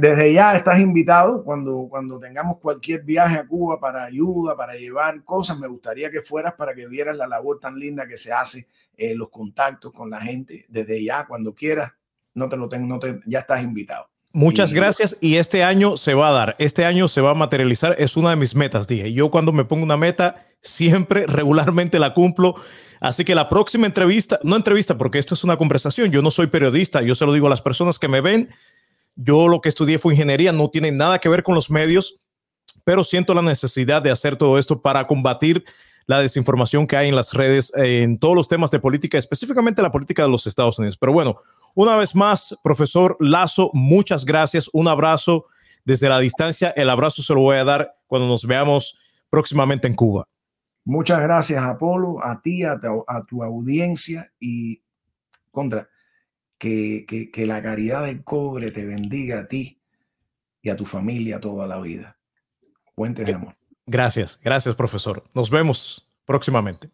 [0.00, 5.22] desde ya estás invitado cuando, cuando tengamos cualquier viaje a Cuba para ayuda, para llevar
[5.24, 5.58] cosas.
[5.58, 9.14] Me gustaría que fueras para que vieras la labor tan linda que se hace, eh,
[9.14, 10.66] los contactos con la gente.
[10.68, 11.92] Desde ya, cuando quieras,
[12.34, 14.08] no te lo tengo, no te, ya estás invitado.
[14.36, 17.96] Muchas gracias y este año se va a dar, este año se va a materializar,
[17.98, 19.10] es una de mis metas, dije.
[19.14, 22.54] Yo cuando me pongo una meta, siempre regularmente la cumplo.
[23.00, 26.48] Así que la próxima entrevista, no entrevista porque esto es una conversación, yo no soy
[26.48, 28.50] periodista, yo se lo digo a las personas que me ven,
[29.14, 32.20] yo lo que estudié fue ingeniería, no tiene nada que ver con los medios,
[32.84, 35.64] pero siento la necesidad de hacer todo esto para combatir
[36.04, 39.90] la desinformación que hay en las redes, en todos los temas de política, específicamente la
[39.90, 40.98] política de los Estados Unidos.
[40.98, 41.40] Pero bueno,
[41.76, 44.68] una vez más, profesor Lazo, muchas gracias.
[44.72, 45.46] Un abrazo
[45.84, 46.70] desde la distancia.
[46.70, 48.98] El abrazo se lo voy a dar cuando nos veamos
[49.30, 50.26] próximamente en Cuba.
[50.84, 52.78] Muchas gracias, Apolo, a ti, a
[53.28, 54.82] tu audiencia y
[55.50, 55.88] contra
[56.58, 59.80] que, la caridad del cobre te bendiga a ti
[60.62, 62.18] y a tu familia toda la vida.
[62.94, 63.54] Puente de amor.
[63.86, 65.24] Gracias, gracias, profesor.
[65.34, 66.90] Nos vemos próximamente.